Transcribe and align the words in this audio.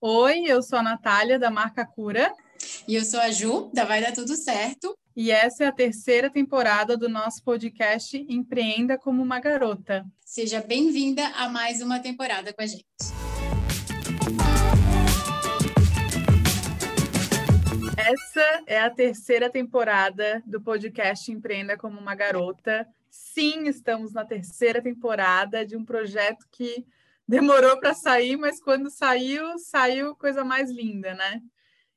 Oi, 0.00 0.44
eu 0.46 0.62
sou 0.62 0.78
a 0.78 0.82
Natália, 0.82 1.40
da 1.40 1.50
marca 1.50 1.84
Cura. 1.84 2.32
E 2.86 2.94
eu 2.94 3.04
sou 3.04 3.18
a 3.18 3.32
Ju, 3.32 3.68
da 3.74 3.84
Vai 3.84 4.00
Dar 4.00 4.12
Tudo 4.12 4.36
Certo. 4.36 4.96
E 5.16 5.32
essa 5.32 5.64
é 5.64 5.66
a 5.66 5.72
terceira 5.72 6.30
temporada 6.30 6.96
do 6.96 7.08
nosso 7.08 7.42
podcast 7.42 8.16
Empreenda 8.28 8.96
como 8.96 9.20
uma 9.20 9.40
Garota. 9.40 10.06
Seja 10.24 10.60
bem-vinda 10.60 11.26
a 11.34 11.48
mais 11.48 11.82
uma 11.82 11.98
temporada 11.98 12.52
com 12.52 12.62
a 12.62 12.66
gente. 12.66 12.86
Essa 17.96 18.62
é 18.68 18.78
a 18.78 18.90
terceira 18.90 19.50
temporada 19.50 20.40
do 20.46 20.60
podcast 20.60 21.32
Empreenda 21.32 21.76
como 21.76 21.98
uma 21.98 22.14
Garota. 22.14 22.86
Sim, 23.10 23.66
estamos 23.66 24.12
na 24.12 24.24
terceira 24.24 24.80
temporada 24.80 25.66
de 25.66 25.76
um 25.76 25.84
projeto 25.84 26.46
que 26.52 26.86
demorou 27.28 27.78
para 27.78 27.92
sair, 27.92 28.38
mas 28.38 28.58
quando 28.58 28.90
saiu, 28.90 29.58
saiu 29.58 30.16
coisa 30.16 30.42
mais 30.42 30.70
linda, 30.70 31.14
né? 31.14 31.42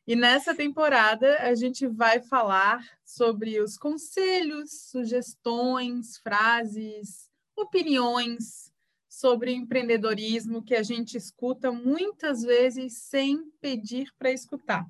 E 0.05 0.15
nessa 0.15 0.53
temporada 0.53 1.37
a 1.39 1.55
gente 1.55 1.87
vai 1.87 2.19
falar 2.19 2.85
sobre 3.05 3.61
os 3.61 3.77
conselhos, 3.77 4.89
sugestões, 4.89 6.17
frases, 6.17 7.29
opiniões 7.55 8.73
sobre 9.07 9.53
empreendedorismo 9.53 10.63
que 10.63 10.75
a 10.75 10.83
gente 10.83 11.15
escuta 11.15 11.71
muitas 11.71 12.41
vezes 12.41 12.97
sem 12.97 13.49
pedir 13.61 14.11
para 14.17 14.31
escutar. 14.31 14.85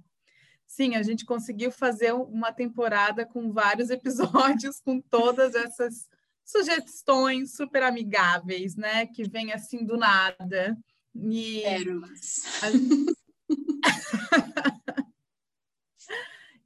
Sim, 0.66 0.96
a 0.96 1.04
gente 1.04 1.26
conseguiu 1.26 1.70
fazer 1.70 2.14
uma 2.14 2.52
temporada 2.52 3.26
com 3.26 3.52
vários 3.52 3.90
episódios 3.92 4.80
com 4.80 5.00
todas 5.02 5.54
essas 5.54 6.10
sugestões 6.52 7.56
super 7.56 7.84
amigáveis, 7.84 8.76
né? 8.76 9.06
Que 9.06 9.24
vem 9.28 9.52
assim 9.54 9.86
do 9.86 9.98
nada. 9.98 10.78
E 11.16 11.62
Pérolas. 11.62 12.44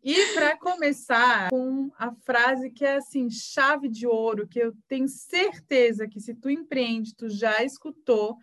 e 0.04 0.34
para 0.34 0.58
começar 0.58 1.50
com 1.50 1.92
a 1.98 2.12
frase 2.12 2.70
que 2.72 2.86
é 2.86 2.98
assim, 2.98 3.30
chave 3.30 3.88
de 3.90 4.06
ouro, 4.06 4.48
que 4.48 4.60
eu 4.60 4.74
tenho 4.88 5.08
certeza 5.08 6.08
que 6.08 6.20
se 6.20 6.36
tu 6.36 6.50
empreende, 6.50 7.16
tu 7.16 7.30
já 7.30 7.64
escutou, 7.64 8.38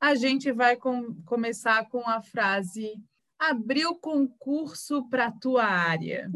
a 0.00 0.14
gente 0.14 0.52
vai 0.52 0.76
com, 0.76 1.14
começar 1.24 1.88
com 1.88 2.08
a 2.08 2.22
frase 2.22 2.94
abriu 3.38 3.94
concurso 3.94 5.08
para 5.08 5.30
tua 5.30 5.64
área. 5.64 6.30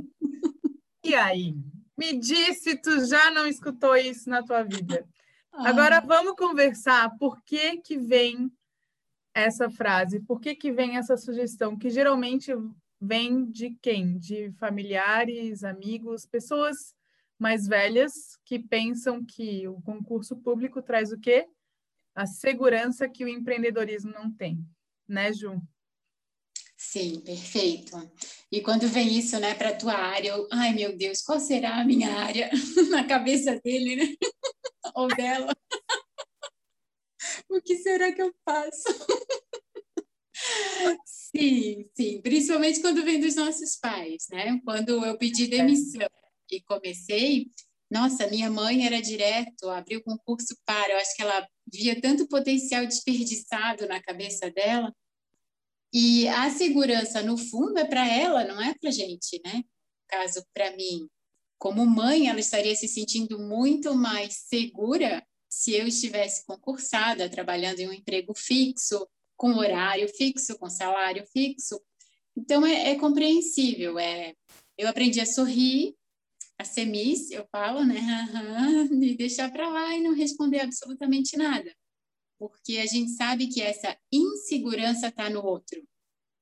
E 1.05 1.15
aí? 1.15 1.56
Me 1.97 2.19
diz 2.19 2.62
se 2.62 2.77
tu 2.77 3.05
já 3.07 3.31
não 3.31 3.47
escutou 3.47 3.97
isso 3.97 4.29
na 4.29 4.43
tua 4.43 4.62
vida. 4.62 5.07
Ah. 5.53 5.69
Agora 5.69 6.01
vamos 6.01 6.34
conversar 6.37 7.17
por 7.19 7.43
que 7.43 7.79
que 7.79 7.99
vem 7.99 8.51
essa 9.34 9.71
frase, 9.71 10.21
por 10.21 10.41
que 10.41 10.55
que 10.55 10.73
vem 10.73 10.97
essa 10.97 11.17
sugestão, 11.17 11.77
que 11.77 11.91
geralmente 11.91 12.53
vem 13.01 13.45
de 13.51 13.77
quem? 13.81 14.19
De 14.19 14.53
familiares, 14.53 15.65
amigos, 15.65 16.27
pessoas 16.27 16.95
mais 17.39 17.67
velhas 17.67 18.39
que 18.45 18.59
pensam 18.59 19.25
que 19.25 19.67
o 19.67 19.81
concurso 19.83 20.37
público 20.37 20.81
traz 20.81 21.12
o 21.12 21.19
quê? 21.19 21.49
A 22.15 22.27
segurança 22.27 23.09
que 23.09 23.25
o 23.25 23.29
empreendedorismo 23.29 24.12
não 24.12 24.31
tem, 24.31 24.65
né, 25.09 25.33
Ju? 25.33 25.61
Sim, 26.84 27.20
perfeito. 27.20 27.97
E 28.50 28.61
quando 28.61 28.88
vem 28.88 29.16
isso, 29.16 29.38
né, 29.38 29.55
para 29.55 29.69
a 29.69 29.77
tua 29.77 29.94
área, 29.94 30.30
eu, 30.30 30.48
ai 30.50 30.75
meu 30.75 30.97
Deus, 30.97 31.22
qual 31.22 31.38
será 31.38 31.80
a 31.80 31.84
minha 31.84 32.12
área 32.12 32.50
na 32.91 33.05
cabeça 33.06 33.58
dele, 33.64 33.97
né? 33.97 34.16
Ou 34.97 35.06
dela? 35.06 35.55
o 37.48 37.62
que 37.62 37.77
será 37.78 38.12
que 38.12 38.20
eu 38.20 38.34
faço? 38.44 38.83
sim, 41.06 41.88
sim, 41.94 42.20
principalmente 42.20 42.80
quando 42.80 43.05
vem 43.05 43.20
dos 43.20 43.36
nossos 43.36 43.77
pais, 43.77 44.27
né? 44.30 44.60
Quando 44.64 45.06
eu 45.06 45.16
pedi 45.16 45.47
demissão 45.47 46.08
e 46.50 46.60
comecei, 46.62 47.47
nossa, 47.88 48.27
minha 48.27 48.50
mãe 48.50 48.84
era 48.84 49.00
direto, 49.00 49.71
abriu 49.71 50.03
concurso 50.03 50.56
para, 50.66 50.94
eu 50.94 50.98
acho 50.98 51.15
que 51.15 51.22
ela 51.22 51.47
via 51.72 51.98
tanto 52.00 52.26
potencial 52.26 52.84
desperdiçado 52.84 53.87
na 53.87 54.03
cabeça 54.03 54.50
dela, 54.50 54.92
e 55.92 56.26
a 56.28 56.48
segurança, 56.50 57.22
no 57.22 57.36
fundo, 57.36 57.78
é 57.78 57.84
para 57.84 58.08
ela, 58.08 58.44
não 58.44 58.60
é 58.60 58.75
para 58.75 58.91
gente, 58.91 59.41
né? 59.44 59.62
Caso 60.08 60.42
para 60.54 60.75
mim, 60.75 61.06
como 61.58 61.84
mãe, 61.84 62.28
ela 62.28 62.41
estaria 62.41 62.75
se 62.75 62.88
sentindo 62.88 63.38
muito 63.38 63.94
mais 63.94 64.34
segura 64.48 65.22
se 65.50 65.75
eu 65.75 65.86
estivesse 65.86 66.47
concursada, 66.47 67.28
trabalhando 67.28 67.80
em 67.80 67.88
um 67.88 67.92
emprego 67.92 68.32
fixo, 68.34 69.06
com 69.36 69.54
horário 69.56 70.08
fixo, 70.08 70.58
com 70.58 70.70
salário 70.70 71.26
fixo. 71.26 71.78
Então, 72.34 72.64
é, 72.64 72.92
é 72.92 72.97
compreensível. 72.97 73.98
É, 73.98 74.34
eu 74.78 74.88
aprendi 74.88 75.20
a 75.20 75.26
sorrir, 75.26 75.94
a 76.59 76.64
ser 76.64 76.86
miss, 76.86 77.30
eu 77.30 77.47
falo, 77.53 77.84
né? 77.84 78.00
e 78.91 79.14
deixar 79.14 79.53
para 79.53 79.69
lá 79.69 79.94
e 79.94 80.00
não 80.00 80.14
responder 80.14 80.60
absolutamente 80.60 81.36
nada 81.36 81.70
porque 82.42 82.78
a 82.78 82.86
gente 82.86 83.12
sabe 83.12 83.47
que 83.47 83.62
essa 83.62 83.97
insegurança 84.10 85.06
está 85.06 85.30
no 85.30 85.44
outro 85.47 85.80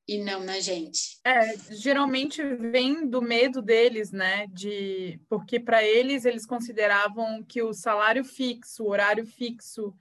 e 0.09 0.17
não 0.17 0.43
na 0.43 0.59
gente. 0.59 1.21
É, 1.23 1.55
geralmente 1.73 2.43
vem 2.43 3.07
do 3.07 3.21
medo 3.21 3.61
deles, 3.61 4.11
né? 4.11 4.47
De 4.47 5.21
porque 5.29 5.61
para 5.61 5.85
eles 5.85 6.25
eles 6.25 6.47
consideravam 6.47 7.45
que 7.45 7.63
o 7.63 7.75
salário 7.75 8.25
fixo, 8.25 8.85
o 8.85 8.89
horário 8.89 9.27
fixo, 9.27 9.95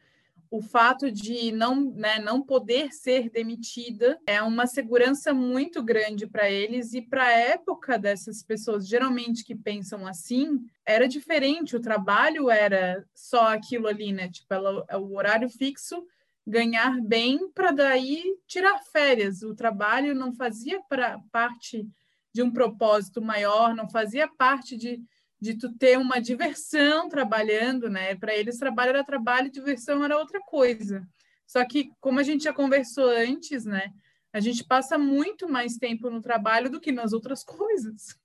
o 0.52 0.62
fato 0.62 1.12
de 1.12 1.52
não, 1.52 1.92
né, 1.92 2.18
não 2.20 2.42
poder 2.42 2.92
ser 2.92 3.30
demitida 3.30 4.20
é 4.26 4.42
uma 4.42 4.66
segurança 4.66 5.32
muito 5.32 5.84
grande 5.84 6.26
para 6.26 6.50
eles 6.50 6.94
e 6.94 7.02
para 7.02 7.26
a 7.26 7.32
época 7.32 8.00
dessas 8.00 8.42
pessoas, 8.42 8.88
geralmente 8.88 9.44
que 9.44 9.56
pensam 9.56 10.08
assim, 10.08 10.60
era 10.84 11.08
diferente. 11.08 11.76
O 11.76 11.82
trabalho 11.82 12.50
era 12.50 13.06
só 13.14 13.54
aquilo 13.54 13.88
ali, 13.88 14.12
né? 14.12 14.28
Tipo, 14.30 14.52
ela, 14.52 14.86
o 14.98 15.16
horário 15.16 15.50
fixo, 15.50 16.04
ganhar 16.46 17.00
bem 17.00 17.52
para 17.52 17.72
daí 17.72 18.24
tirar 18.48 18.80
férias. 18.92 19.44
O 19.44 19.54
trabalho 19.54 20.16
não 20.16 20.34
fazia 20.34 20.82
pra, 20.90 21.20
parte 21.32 21.88
de 22.34 22.42
um 22.42 22.52
propósito 22.52 23.22
maior, 23.22 23.76
não 23.76 23.88
fazia 23.88 24.28
parte 24.28 24.76
de 24.76 25.00
de 25.42 25.56
tu 25.56 25.72
ter 25.74 25.98
uma 25.98 26.20
diversão 26.20 27.08
trabalhando, 27.08 27.90
né? 27.90 28.16
Para 28.16 28.36
eles 28.36 28.58
trabalho 28.58 28.90
era 28.90 29.04
trabalho, 29.04 29.52
diversão 29.52 30.04
era 30.04 30.18
outra 30.18 30.40
coisa. 30.42 31.08
Só 31.48 31.66
que 31.66 31.92
como 32.00 32.20
a 32.20 32.24
gente 32.24 32.44
já 32.44 32.54
conversou 32.54 33.10
antes, 33.10 33.66
né? 33.66 33.94
A 34.32 34.40
gente 34.40 34.64
passa 34.64 34.98
muito 34.98 35.50
mais 35.50 35.78
tempo 35.78 36.10
no 36.10 36.22
trabalho 36.22 36.70
do 36.70 36.80
que 36.80 36.92
nas 36.92 37.14
outras 37.14 37.44
coisas. 37.46 38.16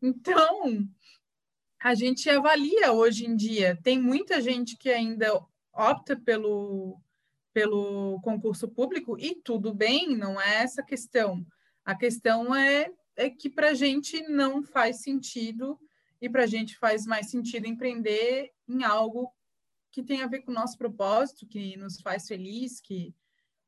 então, 0.00 0.88
a 1.82 1.94
gente 1.94 2.30
avalia 2.30 2.92
hoje 2.92 3.26
em 3.26 3.36
dia. 3.36 3.78
Tem 3.82 4.00
muita 4.00 4.40
gente 4.40 4.76
que 4.76 4.88
ainda 4.90 5.40
opta 5.72 6.16
pelo 6.16 7.00
pelo 7.52 8.20
concurso 8.20 8.68
público 8.68 9.18
e 9.18 9.34
tudo 9.34 9.72
bem, 9.72 10.14
não 10.14 10.38
é 10.38 10.56
essa 10.56 10.82
questão. 10.82 11.42
A 11.86 11.94
questão 11.94 12.54
é, 12.54 12.92
é 13.16 13.30
que 13.30 13.48
para 13.48 13.70
a 13.70 13.74
gente 13.74 14.20
não 14.28 14.62
faz 14.62 15.00
sentido 15.00 15.80
e 16.20 16.28
para 16.28 16.44
a 16.44 16.46
gente 16.46 16.76
faz 16.76 17.06
mais 17.06 17.30
sentido 17.30 17.66
empreender 17.66 18.50
em 18.68 18.82
algo 18.84 19.32
que 19.92 20.02
tem 20.02 20.22
a 20.22 20.26
ver 20.26 20.42
com 20.42 20.50
o 20.50 20.54
nosso 20.54 20.76
propósito, 20.76 21.46
que 21.46 21.76
nos 21.76 22.00
faz 22.00 22.26
feliz, 22.26 22.80
que 22.80 23.14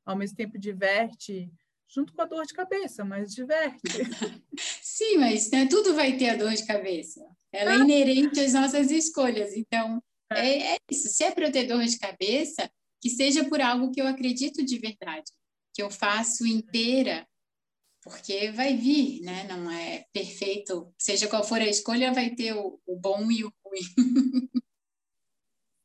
ao 0.05 0.15
mesmo 0.15 0.37
tempo 0.37 0.57
diverte, 0.57 1.51
junto 1.87 2.13
com 2.13 2.21
a 2.21 2.25
dor 2.25 2.45
de 2.45 2.53
cabeça, 2.53 3.03
mas 3.03 3.33
diverte. 3.33 3.81
Sim, 4.81 5.17
mas 5.17 5.49
né, 5.49 5.67
tudo 5.67 5.95
vai 5.95 6.17
ter 6.17 6.29
a 6.29 6.35
dor 6.35 6.53
de 6.53 6.65
cabeça. 6.65 7.25
Ela 7.51 7.73
é 7.73 7.75
ah. 7.75 7.79
inerente 7.79 8.39
às 8.39 8.53
nossas 8.53 8.91
escolhas. 8.91 9.55
Então, 9.55 10.01
é. 10.31 10.49
é, 10.49 10.75
é 10.75 10.77
isso. 10.91 11.09
Se 11.09 11.23
é 11.23 11.31
para 11.31 11.47
eu 11.47 11.51
ter 11.51 11.67
dor 11.67 11.83
de 11.83 11.97
cabeça, 11.97 12.69
que 13.01 13.09
seja 13.09 13.43
por 13.45 13.61
algo 13.61 13.91
que 13.91 14.01
eu 14.01 14.07
acredito 14.07 14.63
de 14.63 14.77
verdade, 14.77 15.31
que 15.73 15.81
eu 15.81 15.89
faço 15.89 16.45
inteira 16.45 17.27
porque 18.09 18.51
vai 18.51 18.75
vir, 18.75 19.21
né? 19.21 19.47
Não 19.47 19.71
é 19.71 20.05
perfeito. 20.11 20.93
Seja 20.97 21.27
qual 21.27 21.43
for 21.43 21.61
a 21.61 21.67
escolha, 21.67 22.11
vai 22.11 22.31
ter 22.31 22.53
o, 22.53 22.79
o 22.85 22.95
bom 22.97 23.31
e 23.31 23.45
o 23.45 23.53
ruim. 23.63 24.49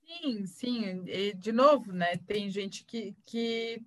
Sim, 0.07 0.47
sim. 0.47 1.05
E, 1.07 1.35
de 1.35 1.53
novo, 1.53 1.93
né? 1.93 2.17
Tem 2.27 2.49
gente 2.49 2.85
que, 2.85 3.15
que 3.27 3.83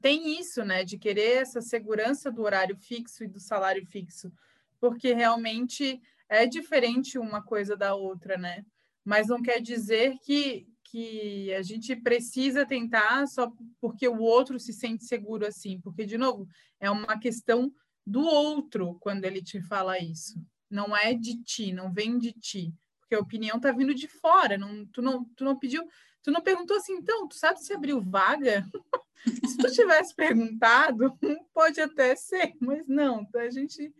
tem 0.00 0.38
isso, 0.38 0.64
né? 0.64 0.84
De 0.84 0.96
querer 0.96 1.38
essa 1.42 1.60
segurança 1.60 2.30
do 2.30 2.42
horário 2.42 2.76
fixo 2.76 3.24
e 3.24 3.28
do 3.28 3.40
salário 3.40 3.84
fixo, 3.86 4.32
porque 4.78 5.12
realmente 5.12 6.00
é 6.28 6.46
diferente 6.46 7.18
uma 7.18 7.42
coisa 7.42 7.76
da 7.76 7.94
outra, 7.94 8.36
né? 8.36 8.64
Mas 9.04 9.28
não 9.28 9.42
quer 9.42 9.60
dizer 9.60 10.16
que, 10.22 10.68
que 10.90 11.52
a 11.54 11.62
gente 11.62 11.94
precisa 11.96 12.66
tentar 12.66 13.26
só 13.26 13.52
porque 13.80 14.08
o 14.08 14.20
outro 14.20 14.58
se 14.58 14.72
sente 14.72 15.04
seguro 15.04 15.46
assim, 15.46 15.80
porque 15.80 16.04
de 16.04 16.18
novo 16.18 16.48
é 16.80 16.90
uma 16.90 17.18
questão 17.18 17.72
do 18.06 18.22
outro 18.22 18.96
quando 19.00 19.24
ele 19.24 19.42
te 19.42 19.60
fala 19.60 19.98
isso, 19.98 20.42
não 20.68 20.96
é 20.96 21.14
de 21.14 21.42
ti, 21.42 21.72
não 21.72 21.92
vem 21.92 22.18
de 22.18 22.32
ti, 22.32 22.74
porque 23.00 23.14
a 23.14 23.20
opinião 23.20 23.60
tá 23.60 23.70
vindo 23.72 23.94
de 23.94 24.08
fora, 24.08 24.58
não, 24.58 24.86
tu 24.86 25.00
não, 25.00 25.24
tu 25.36 25.44
não 25.44 25.58
pediu, 25.58 25.86
Tu 26.22 26.30
não 26.30 26.42
perguntou 26.42 26.76
assim, 26.76 26.94
então, 26.94 27.26
tu 27.26 27.34
sabe 27.34 27.60
se 27.60 27.72
abriu 27.72 28.00
vaga? 28.00 28.66
se 29.46 29.56
tu 29.56 29.70
tivesse 29.72 30.14
perguntado, 30.14 31.18
pode 31.52 31.80
até 31.80 32.14
ser, 32.14 32.54
mas 32.60 32.86
não, 32.86 33.26
a 33.34 33.50
gente 33.50 33.92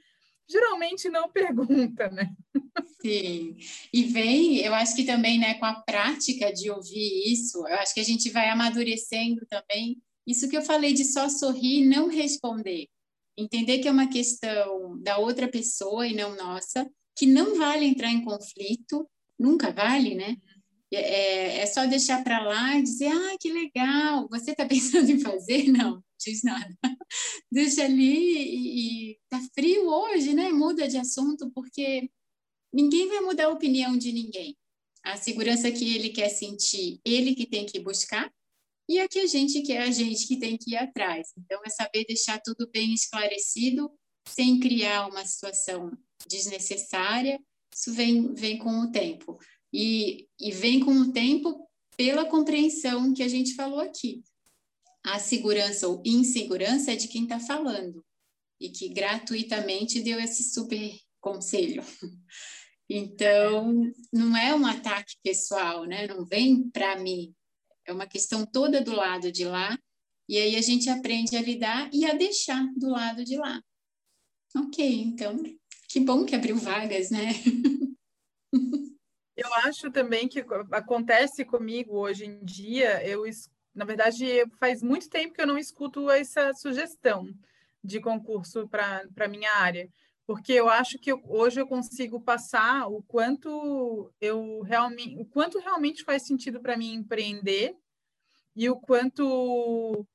geralmente 0.51 1.09
não 1.09 1.31
pergunta, 1.31 2.09
né? 2.11 2.35
Sim, 3.01 3.57
e 3.93 4.03
vem, 4.05 4.59
eu 4.59 4.75
acho 4.75 4.95
que 4.95 5.05
também, 5.05 5.39
né, 5.39 5.55
com 5.55 5.65
a 5.65 5.81
prática 5.81 6.53
de 6.53 6.71
ouvir 6.71 7.33
isso, 7.33 7.59
eu 7.67 7.77
acho 7.77 7.95
que 7.95 8.01
a 8.01 8.05
gente 8.05 8.29
vai 8.31 8.49
amadurecendo 8.51 9.47
também. 9.49 9.97
Isso 10.27 10.49
que 10.49 10.57
eu 10.57 10.63
falei 10.63 10.93
de 10.93 11.05
só 11.05 11.29
sorrir 11.29 11.83
e 11.83 11.87
não 11.87 12.09
responder. 12.09 12.89
Entender 13.39 13.79
que 13.79 13.89
é 13.89 13.91
uma 13.91 14.09
questão 14.09 15.01
da 15.01 15.17
outra 15.17 15.49
pessoa 15.49 16.07
e 16.07 16.15
não 16.15 16.37
nossa, 16.37 16.91
que 17.17 17.27
não 17.27 17.57
vale 17.57 17.87
entrar 17.87 18.11
em 18.11 18.23
conflito, 18.23 19.09
nunca 19.39 19.73
vale, 19.73 20.15
né? 20.15 20.37
É, 20.93 21.59
é 21.59 21.67
só 21.67 21.87
deixar 21.87 22.23
para 22.25 22.41
lá 22.41 22.77
e 22.77 22.83
dizer, 22.83 23.09
ah, 23.09 23.37
que 23.41 23.51
legal, 23.51 24.29
você 24.29 24.51
está 24.51 24.67
pensando 24.67 25.11
em 25.11 25.21
fazer? 25.21 25.71
Não, 25.71 26.03
diz 26.21 26.43
nada. 26.43 26.77
Deixa 27.51 27.85
ali 27.85 28.15
e, 28.15 29.13
e 29.13 29.19
tá 29.29 29.41
frio 29.55 29.89
hoje, 29.89 30.35
né? 30.35 30.51
Muda 30.51 30.87
de 30.87 30.97
assunto, 30.97 31.51
porque 31.53 32.11
ninguém 32.73 33.09
vai 33.09 33.21
mudar 33.21 33.47
a 33.47 33.51
opinião 33.51 33.97
de 33.97 34.13
ninguém. 34.13 34.57
A 35.03 35.17
segurança 35.17 35.71
que 35.71 35.95
ele 35.95 36.11
quer 36.11 36.29
sentir, 36.29 37.01
ele 37.05 37.35
que 37.35 37.47
tem 37.47 37.65
que 37.65 37.81
buscar, 37.81 38.31
e 38.91 38.99
a 38.99 39.09
que 39.09 39.21
a 39.21 39.27
gente 39.27 39.63
quer, 39.63 39.83
a 39.83 39.91
gente 39.93 40.27
que 40.27 40.37
tem 40.37 40.59
que 40.59 40.73
ir 40.73 40.77
atrás. 40.77 41.29
Então, 41.39 41.61
é 41.65 41.71
saber 41.71 42.05
deixar 42.07 42.41
tudo 42.41 42.69
bem 42.73 42.93
esclarecido, 42.93 43.89
sem 44.29 44.59
criar 44.59 45.07
uma 45.07 45.25
situação 45.25 45.97
desnecessária. 46.27 47.41
Isso 47.73 47.93
vem, 47.95 48.35
vem 48.35 48.59
com 48.59 48.81
o 48.81 48.91
tempo. 48.91 49.39
E, 49.73 50.27
e 50.41 50.51
vem 50.51 50.81
com 50.81 50.91
o 50.91 51.13
tempo 51.13 51.69
pela 51.97 52.25
compreensão 52.25 53.15
que 53.15 53.23
a 53.23 53.29
gente 53.29 53.55
falou 53.55 53.79
aqui. 53.79 54.25
A 55.05 55.19
segurança 55.19 55.89
ou 55.89 56.03
insegurança 56.05 56.93
é 56.93 56.97
de 56.97 57.09
quem 57.09 57.25
está 57.25 57.41
falando 57.41 58.05
e 58.61 58.69
que 58.69 58.89
gratuitamente 58.91 60.03
deu 60.03 60.21
esse 60.21 60.53
super 60.53 60.93
conselho. 61.21 61.83
Então, 62.93 63.89
não 64.13 64.37
é 64.37 64.53
um 64.53 64.67
ataque 64.67 65.15
pessoal, 65.23 65.85
né? 65.85 66.09
Não 66.09 66.25
vem 66.25 66.69
para 66.71 66.99
mim. 66.99 67.33
É 67.87 67.93
uma 67.93 68.05
questão 68.05 68.45
toda 68.45 68.81
do 68.81 68.91
lado 68.91 69.31
de 69.31 69.45
lá. 69.45 69.79
E 70.29 70.37
aí 70.37 70.57
a 70.57 70.61
gente 70.61 70.91
aprende 70.91 71.37
a 71.37 71.41
lidar 71.41 71.89
e 71.93 72.05
a 72.05 72.15
deixar 72.15 72.67
do 72.75 72.89
lado 72.89 73.25
de 73.25 73.37
lá. 73.37 73.63
Ok, 74.57 74.85
então, 74.85 75.41
que 75.89 76.01
bom 76.01 76.25
que 76.25 76.35
abriu 76.35 76.57
vagas, 76.57 77.13
né? 77.13 77.29
Eu 79.37 79.55
acho 79.65 79.91
também 79.91 80.29
que 80.29 80.45
acontece 80.73 81.45
comigo 81.47 81.97
hoje 81.97 82.27
em 82.27 82.45
dia, 82.45 83.03
eu 83.09 83.25
na 83.75 83.85
verdade 83.85 84.25
faz 84.59 84.83
muito 84.83 85.09
tempo 85.09 85.35
que 85.35 85.41
eu 85.41 85.47
não 85.47 85.59
escuto 85.59 86.11
essa 86.11 86.53
sugestão 86.55 87.27
de 87.83 88.01
concurso 88.01 88.69
para 88.69 89.05
a 89.19 89.29
minha 89.29 89.53
área, 89.57 89.89
porque 90.27 90.53
eu 90.53 90.69
acho 90.69 90.99
que 90.99 91.11
eu, 91.11 91.21
hoje 91.25 91.61
eu 91.61 91.67
consigo 91.67 92.21
passar 92.21 92.87
o 92.89 93.03
quanto 93.03 94.13
eu 94.21 94.61
realmente, 94.63 95.17
o 95.17 95.25
quanto 95.25 95.59
realmente 95.59 96.05
faz 96.05 96.27
sentido 96.27 96.61
para 96.61 96.77
mim 96.77 96.95
empreender 96.95 97.75
e 98.55 98.69
o 98.69 98.77
quanto 98.77 100.07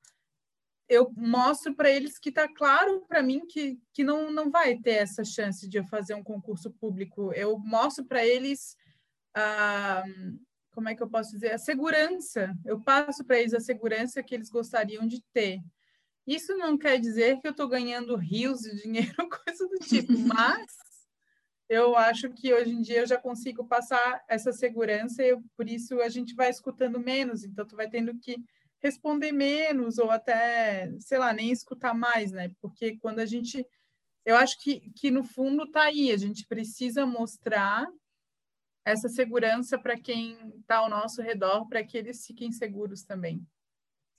eu 0.88 1.12
mostro 1.16 1.74
para 1.75 1.90
eles 1.90 2.19
que 2.19 2.30
está 2.30 2.48
claro 2.48 3.04
para 3.07 3.24
mim 3.24 3.46
que, 3.48 3.80
que 3.92 4.04
não, 4.04 4.31
não 4.31 4.52
vai 4.52 4.78
ter 4.78 4.92
essa 4.92 5.24
chance 5.24 5.68
de 5.68 5.80
eu 5.80 5.86
fazer 5.86 6.13
um 6.13 6.24
concurso 6.24 6.72
público. 6.72 7.34
Eu 7.34 7.57
mostro 7.57 8.06
para 8.06 8.25
eles 8.25 8.78
a, 9.34 10.04
como 10.75 10.89
é 10.89 10.95
que 10.95 11.01
eu 11.01 11.10
posso 11.10 11.31
dizer, 11.31 11.54
a 11.54 11.57
segurança. 11.57 12.54
Eu 12.66 12.80
passo 12.80 13.24
para 13.25 13.39
eles 13.39 13.54
a 13.54 13.60
segurança 13.60 14.22
que 14.22 14.36
eles 14.36 14.50
gostariam 14.50 15.07
de 15.07 15.24
ter. 15.33 15.62
Isso 16.27 16.56
não 16.57 16.77
quer 16.77 17.00
dizer 17.00 17.39
que 17.39 17.48
eu 17.48 17.51
estou 17.51 17.68
ganhando 17.68 18.16
rios 18.18 18.60
de 18.60 18.83
dinheiro, 18.83 19.16
coisa 19.45 19.68
do 19.68 19.77
tipo, 19.80 20.12
mas 20.27 20.68
eu 21.69 21.95
acho 21.95 22.30
que 22.30 22.54
hoje 22.54 22.72
em 22.72 22.81
dia 22.81 23.00
eu 23.00 23.07
já 23.07 23.18
consigo 23.18 23.66
passar 23.66 24.24
essa 24.27 24.51
segurança 24.51 25.24
e 25.24 25.36
por 25.57 25.68
isso 25.68 26.00
a 26.01 26.10
gente 26.10 26.36
vai 26.36 26.50
escutando 26.50 27.00
menos, 27.00 27.44
então 27.44 27.66
tu 27.66 27.75
vai 27.75 27.89
tendo 27.89 28.16
que 28.19 28.38
responder 28.83 29.31
menos 29.31 29.98
ou 29.98 30.12
até, 30.12 30.92
sei 31.00 31.18
lá, 31.18 31.33
nem 31.33 31.51
escutar 31.51 31.94
mais, 31.94 32.31
né? 32.31 32.51
Porque 32.62 32.98
quando 32.98 33.19
a 33.19 33.25
gente 33.25 33.66
eu 34.25 34.36
acho 34.36 34.60
que, 34.60 34.92
que 34.95 35.12
no 35.12 35.24
fundo 35.24 35.69
tá 35.69 35.83
aí, 35.83 36.12
a 36.12 36.18
gente 36.18 36.48
precisa 36.48 37.06
mostrar 37.06 37.88
essa 38.85 39.09
segurança 39.09 39.77
para 39.79 39.99
quem 39.99 40.37
está 40.59 40.77
ao 40.77 40.89
nosso 40.89 41.21
redor, 41.21 41.67
para 41.67 41.83
que 41.83 41.97
eles 41.97 42.25
fiquem 42.25 42.51
seguros 42.51 43.03
também. 43.03 43.45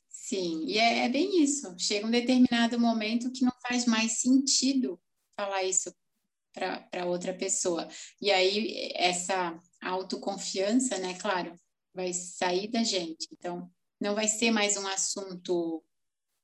Sim, 0.08 0.64
e 0.66 0.78
é, 0.78 1.04
é, 1.04 1.08
bem 1.08 1.42
isso. 1.42 1.74
Chega 1.78 2.06
um 2.06 2.10
determinado 2.10 2.80
momento 2.80 3.30
que 3.30 3.44
não 3.44 3.52
faz 3.62 3.86
mais 3.86 4.18
sentido 4.20 5.00
falar 5.36 5.62
isso 5.62 5.94
para 6.52 7.04
outra 7.04 7.32
pessoa. 7.32 7.86
E 8.20 8.30
aí, 8.32 8.92
essa 8.94 9.56
autoconfiança, 9.80 10.98
né, 10.98 11.14
claro, 11.18 11.54
vai 11.94 12.12
sair 12.12 12.68
da 12.68 12.82
gente. 12.82 13.28
Então, 13.30 13.70
não 14.00 14.14
vai 14.14 14.26
ser 14.26 14.50
mais 14.50 14.76
um 14.76 14.86
assunto 14.86 15.84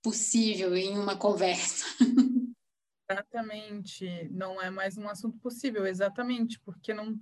possível 0.02 0.76
em 0.76 0.98
uma 0.98 1.16
conversa. 1.16 1.84
Exatamente, 3.10 4.28
não 4.30 4.60
é 4.62 4.70
mais 4.70 4.96
um 4.96 5.06
assunto 5.06 5.38
possível, 5.38 5.86
exatamente, 5.86 6.58
porque 6.60 6.94
não 6.94 7.18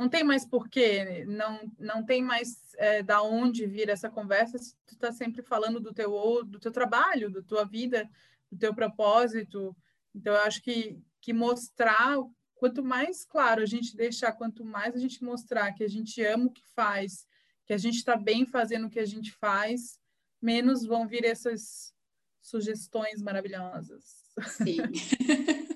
não 0.00 0.08
tem 0.08 0.24
mais 0.24 0.46
porquê, 0.46 1.26
não, 1.26 1.70
não 1.78 2.02
tem 2.02 2.22
mais 2.22 2.72
é, 2.78 3.02
da 3.02 3.22
onde 3.22 3.66
vir 3.66 3.90
essa 3.90 4.08
conversa 4.08 4.56
se 4.56 4.74
tu 4.86 4.94
está 4.94 5.12
sempre 5.12 5.42
falando 5.42 5.78
do 5.78 5.92
teu 5.92 6.42
do 6.42 6.58
teu 6.58 6.72
trabalho, 6.72 7.30
da 7.30 7.42
tua 7.42 7.66
vida, 7.66 8.08
do 8.50 8.56
teu 8.56 8.74
propósito. 8.74 9.76
Então, 10.14 10.32
eu 10.32 10.40
acho 10.40 10.62
que, 10.62 10.98
que 11.20 11.34
mostrar, 11.34 12.16
quanto 12.54 12.82
mais 12.82 13.26
claro 13.26 13.60
a 13.60 13.66
gente 13.66 13.94
deixar, 13.94 14.32
quanto 14.32 14.64
mais 14.64 14.96
a 14.96 14.98
gente 14.98 15.22
mostrar 15.22 15.70
que 15.74 15.84
a 15.84 15.88
gente 15.88 16.24
ama 16.24 16.46
o 16.46 16.50
que 16.50 16.64
faz, 16.74 17.26
que 17.66 17.74
a 17.74 17.78
gente 17.78 17.96
está 17.96 18.16
bem 18.16 18.46
fazendo 18.46 18.86
o 18.86 18.90
que 18.90 19.00
a 19.00 19.06
gente 19.06 19.30
faz, 19.32 20.00
menos 20.40 20.82
vão 20.82 21.06
vir 21.06 21.26
essas 21.26 21.94
sugestões 22.40 23.20
maravilhosas. 23.20 24.32
Sim. 24.46 24.78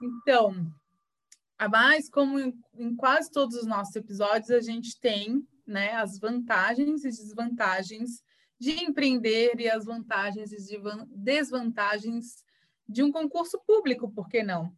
Então, 0.00 0.54
a 1.58 1.68
mais 1.68 2.08
como 2.08 2.38
em, 2.38 2.96
quase 2.96 3.30
todos 3.30 3.56
os 3.56 3.66
nossos 3.66 3.94
episódios, 3.94 4.50
a 4.50 4.60
gente 4.60 4.98
tem 4.98 5.46
né, 5.66 5.92
as 5.92 6.18
vantagens 6.18 7.04
e 7.04 7.08
desvantagens 7.08 8.22
de 8.58 8.84
empreender 8.84 9.60
e 9.60 9.68
as 9.68 9.84
vantagens 9.84 10.52
e 10.52 10.80
desvantagens 11.08 12.44
de 12.88 13.02
um 13.02 13.12
concurso 13.12 13.58
público, 13.66 14.10
por 14.10 14.28
que 14.28 14.42
não? 14.42 14.74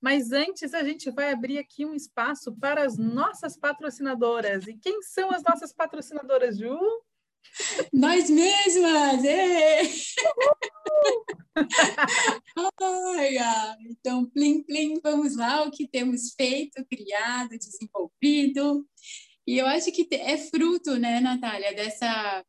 Mas 0.00 0.32
antes, 0.32 0.74
a 0.74 0.84
gente 0.84 1.10
vai 1.10 1.32
abrir 1.32 1.56
aqui 1.56 1.86
um 1.86 1.94
espaço 1.94 2.54
para 2.56 2.84
as 2.84 2.98
nossas 2.98 3.56
patrocinadoras. 3.56 4.66
E 4.66 4.74
quem 4.74 5.00
são 5.00 5.30
as 5.30 5.42
nossas 5.42 5.72
patrocinadoras, 5.72 6.58
Ju? 6.58 6.78
Nós 7.92 8.28
mesmas! 8.30 9.22
Ai, 12.80 13.36
então, 13.90 14.28
plim, 14.30 14.62
plim, 14.62 15.00
vamos 15.02 15.36
lá, 15.36 15.62
o 15.62 15.70
que 15.70 15.86
temos 15.86 16.34
feito, 16.34 16.84
criado, 16.86 17.50
desenvolvido. 17.50 18.86
E 19.46 19.58
eu 19.58 19.66
acho 19.66 19.92
que 19.92 20.08
é 20.12 20.36
fruto, 20.38 20.96
né, 20.96 21.20
Natália, 21.20 21.74
dessa. 21.74 22.44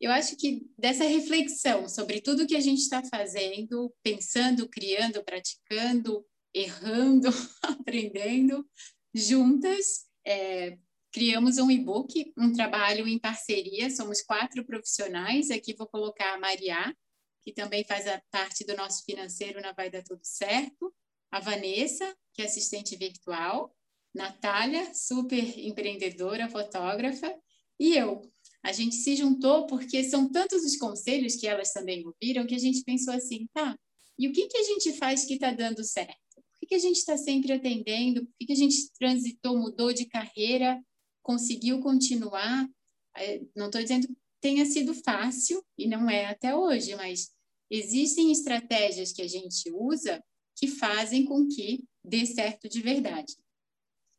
Eu 0.00 0.12
acho 0.12 0.36
que 0.36 0.66
dessa 0.78 1.04
reflexão 1.04 1.88
sobre 1.88 2.20
tudo 2.20 2.46
que 2.46 2.56
a 2.56 2.60
gente 2.60 2.80
está 2.80 3.02
fazendo, 3.04 3.92
pensando, 4.02 4.68
criando, 4.68 5.24
praticando, 5.24 6.24
errando, 6.54 7.28
aprendendo, 7.62 8.66
juntas, 9.14 10.06
é, 10.26 10.78
criamos 11.16 11.56
um 11.56 11.70
e-book, 11.70 12.30
um 12.36 12.52
trabalho 12.52 13.08
em 13.08 13.18
parceria, 13.18 13.88
somos 13.88 14.20
quatro 14.20 14.62
profissionais, 14.66 15.50
aqui 15.50 15.72
vou 15.72 15.86
colocar 15.86 16.34
a 16.34 16.38
Maria, 16.38 16.94
que 17.42 17.54
também 17.54 17.82
faz 17.84 18.06
a 18.06 18.22
parte 18.30 18.66
do 18.66 18.76
nosso 18.76 19.02
financeiro 19.02 19.58
na 19.62 19.72
Vai 19.72 19.88
Dar 19.88 20.02
Tudo 20.02 20.20
Certo, 20.22 20.94
a 21.32 21.40
Vanessa, 21.40 22.14
que 22.34 22.42
é 22.42 22.44
assistente 22.44 22.94
virtual, 22.96 23.74
Natália, 24.14 24.92
super 24.92 25.58
empreendedora, 25.58 26.50
fotógrafa, 26.50 27.34
e 27.80 27.96
eu. 27.96 28.20
A 28.62 28.72
gente 28.72 28.96
se 28.96 29.16
juntou 29.16 29.64
porque 29.66 30.04
são 30.04 30.30
tantos 30.30 30.64
os 30.64 30.76
conselhos 30.76 31.34
que 31.36 31.46
elas 31.46 31.72
também 31.72 32.06
ouviram 32.06 32.46
que 32.46 32.54
a 32.54 32.58
gente 32.58 32.84
pensou 32.84 33.14
assim, 33.14 33.48
tá, 33.54 33.74
e 34.18 34.28
o 34.28 34.32
que, 34.32 34.48
que 34.48 34.58
a 34.58 34.64
gente 34.64 34.92
faz 34.92 35.24
que 35.24 35.32
está 35.32 35.50
dando 35.50 35.82
certo? 35.82 36.14
Por 36.34 36.60
que, 36.60 36.66
que 36.66 36.74
a 36.74 36.78
gente 36.78 36.96
está 36.96 37.16
sempre 37.16 37.54
atendendo? 37.54 38.20
Por 38.26 38.34
que, 38.38 38.44
que 38.48 38.52
a 38.52 38.56
gente 38.56 38.92
transitou, 38.98 39.56
mudou 39.56 39.94
de 39.94 40.04
carreira 40.04 40.78
conseguiu 41.26 41.80
continuar. 41.80 42.70
É, 43.16 43.42
não 43.56 43.66
estou 43.66 43.82
dizendo 43.82 44.06
que 44.06 44.16
tenha 44.40 44.64
sido 44.64 44.94
fácil, 44.94 45.60
e 45.76 45.88
não 45.88 46.08
é 46.08 46.26
até 46.26 46.54
hoje, 46.54 46.94
mas 46.94 47.32
existem 47.68 48.30
estratégias 48.30 49.12
que 49.12 49.22
a 49.22 49.26
gente 49.26 49.68
usa 49.72 50.22
que 50.54 50.68
fazem 50.68 51.24
com 51.24 51.48
que 51.48 51.82
dê 52.04 52.24
certo 52.24 52.68
de 52.68 52.80
verdade. 52.80 53.34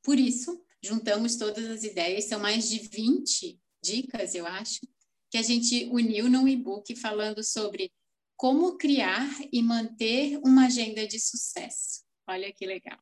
Por 0.04 0.20
isso, 0.20 0.62
juntamos 0.84 1.38
todas 1.38 1.66
as 1.70 1.84
ideias, 1.86 2.26
são 2.26 2.42
mais 2.42 2.70
de 2.70 2.80
20 2.80 3.58
dicas, 3.82 4.36
eu 4.36 4.46
acho, 4.46 4.82
que 5.32 5.38
a 5.38 5.42
gente 5.42 5.86
uniu 5.86 6.30
num 6.30 6.48
e-book 6.48 6.94
falando 6.98 7.42
sobre 7.42 7.90
como 8.36 8.78
criar 8.78 9.30
e 9.52 9.64
manter 9.64 10.38
uma 10.40 10.66
agenda 10.66 11.08
de 11.08 11.20
sucesso. 11.20 12.04
Olha 12.28 12.52
que 12.52 12.66
legal. 12.66 13.00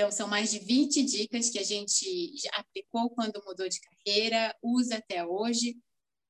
Então, 0.00 0.10
são 0.10 0.26
mais 0.26 0.50
de 0.50 0.60
20 0.60 1.02
dicas 1.02 1.50
que 1.50 1.58
a 1.58 1.62
gente 1.62 2.32
aplicou 2.54 3.10
quando 3.10 3.42
mudou 3.44 3.68
de 3.68 3.78
carreira, 3.80 4.56
usa 4.62 4.96
até 4.96 5.26
hoje, 5.26 5.76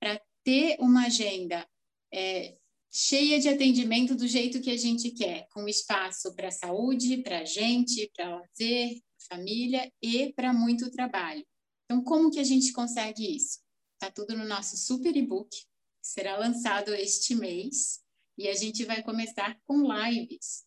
para 0.00 0.20
ter 0.42 0.76
uma 0.80 1.06
agenda 1.06 1.64
é, 2.12 2.56
cheia 2.90 3.38
de 3.38 3.48
atendimento 3.48 4.16
do 4.16 4.26
jeito 4.26 4.60
que 4.60 4.72
a 4.72 4.76
gente 4.76 5.12
quer, 5.12 5.46
com 5.52 5.68
espaço 5.68 6.34
para 6.34 6.50
saúde, 6.50 7.22
para 7.22 7.44
gente, 7.44 8.10
para 8.12 8.40
lazer, 8.40 9.00
família 9.28 9.88
e 10.02 10.32
para 10.32 10.52
muito 10.52 10.90
trabalho. 10.90 11.46
Então, 11.84 12.02
como 12.02 12.28
que 12.28 12.40
a 12.40 12.44
gente 12.44 12.72
consegue 12.72 13.36
isso? 13.36 13.60
Está 13.94 14.10
tudo 14.12 14.36
no 14.36 14.44
nosso 14.44 14.76
super 14.76 15.16
e-book, 15.16 15.48
que 15.48 15.64
será 16.02 16.36
lançado 16.36 16.92
este 16.92 17.36
mês, 17.36 18.00
e 18.36 18.48
a 18.48 18.54
gente 18.56 18.84
vai 18.84 19.00
começar 19.00 19.56
com 19.64 19.86
lives, 19.92 20.64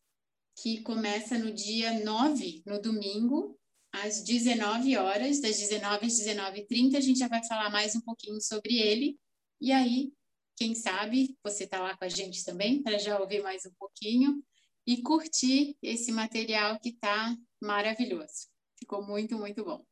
que 0.56 0.82
começa 0.82 1.38
no 1.38 1.52
dia 1.52 2.04
9, 2.04 2.64
no 2.66 2.82
domingo, 2.82 3.60
às 3.92 4.24
19 4.24 4.98
horas, 4.98 5.40
das 5.40 5.58
19 5.58 6.06
às 6.06 6.14
19h30, 6.14 6.98
a 6.98 7.02
gente 7.02 7.20
já 7.20 7.28
vai 7.28 7.44
falar 7.46 7.70
mais 7.70 7.96
um 7.96 8.02
pouquinho 8.02 8.42
sobre 8.42 8.80
ele, 8.80 9.20
e 9.62 9.72
aí 9.72 10.12
quem 10.56 10.76
sabe 10.76 11.38
você 11.44 11.64
está 11.64 11.80
lá 11.80 11.98
com 11.98 12.06
a 12.06 12.10
gente 12.10 12.44
também, 12.44 12.82
para 12.82 12.98
já 12.98 13.20
ouvir 13.20 13.42
mais 13.42 13.66
um 13.66 13.72
pouquinho 13.78 14.44
e 14.86 15.02
curtir 15.02 15.78
esse 15.82 16.12
material 16.12 16.80
que 16.80 16.90
está 16.90 17.36
maravilhoso. 17.62 18.48
Ficou 18.78 19.06
muito, 19.06 19.38
muito 19.38 19.64
bom. 19.64 19.86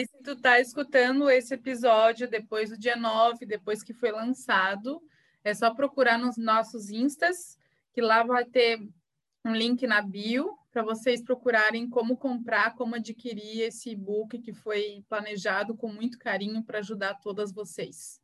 E 0.00 0.06
se 0.06 0.22
tu 0.22 0.30
está 0.30 0.60
escutando 0.60 1.28
esse 1.28 1.52
episódio 1.54 2.30
depois 2.30 2.70
do 2.70 2.78
dia 2.78 2.94
9, 2.94 3.44
depois 3.44 3.82
que 3.82 3.92
foi 3.92 4.12
lançado, 4.12 5.02
é 5.42 5.52
só 5.52 5.74
procurar 5.74 6.16
nos 6.16 6.36
nossos 6.36 6.88
instas, 6.88 7.58
que 7.92 8.00
lá 8.00 8.22
vai 8.22 8.44
ter 8.44 8.80
um 9.44 9.54
link 9.54 9.86
na 9.86 10.02
bio 10.02 10.56
para 10.70 10.82
vocês 10.82 11.22
procurarem 11.22 11.88
como 11.88 12.16
comprar, 12.16 12.74
como 12.74 12.94
adquirir 12.94 13.62
esse 13.62 13.90
e-book 13.90 14.38
que 14.38 14.52
foi 14.52 15.04
planejado 15.08 15.76
com 15.76 15.92
muito 15.92 16.18
carinho 16.18 16.62
para 16.62 16.78
ajudar 16.78 17.14
todas 17.20 17.52
vocês. 17.52 18.20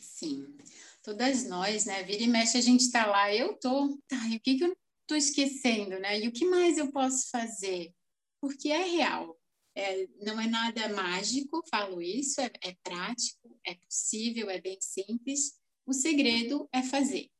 Sim, 0.00 0.56
todas 1.02 1.48
nós, 1.48 1.86
né? 1.86 2.02
Vira 2.02 2.24
e 2.24 2.28
mexe, 2.28 2.58
a 2.58 2.60
gente 2.60 2.80
está 2.80 3.06
lá, 3.06 3.32
eu 3.32 3.54
tô, 3.58 3.96
tá, 4.08 4.16
e 4.28 4.36
o 4.36 4.40
que, 4.40 4.56
que 4.56 4.64
eu 4.64 4.76
estou 5.02 5.16
esquecendo, 5.16 5.98
né? 6.00 6.20
E 6.20 6.28
o 6.28 6.32
que 6.32 6.44
mais 6.44 6.76
eu 6.76 6.90
posso 6.90 7.30
fazer? 7.30 7.92
Porque 8.40 8.70
é 8.70 8.84
real, 8.84 9.38
é, 9.74 10.08
não 10.20 10.40
é 10.40 10.46
nada 10.46 10.88
mágico, 10.88 11.62
falo 11.70 12.02
isso, 12.02 12.40
é, 12.40 12.50
é 12.62 12.74
prático, 12.82 13.56
é 13.64 13.74
possível, 13.76 14.50
é 14.50 14.60
bem 14.60 14.76
simples. 14.80 15.56
O 15.86 15.92
segredo 15.92 16.68
é 16.72 16.82
fazer. 16.82 17.30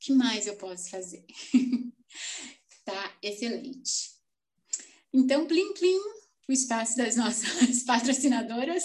Que 0.00 0.12
mais 0.12 0.46
eu 0.46 0.56
posso 0.56 0.90
fazer? 0.90 1.24
tá 2.84 3.16
excelente. 3.20 4.12
Então, 5.12 5.46
plim 5.46 5.72
plim, 5.74 5.98
o 6.48 6.52
espaço 6.52 6.96
das 6.96 7.16
nossas 7.16 7.82
patrocinadoras. 7.84 8.84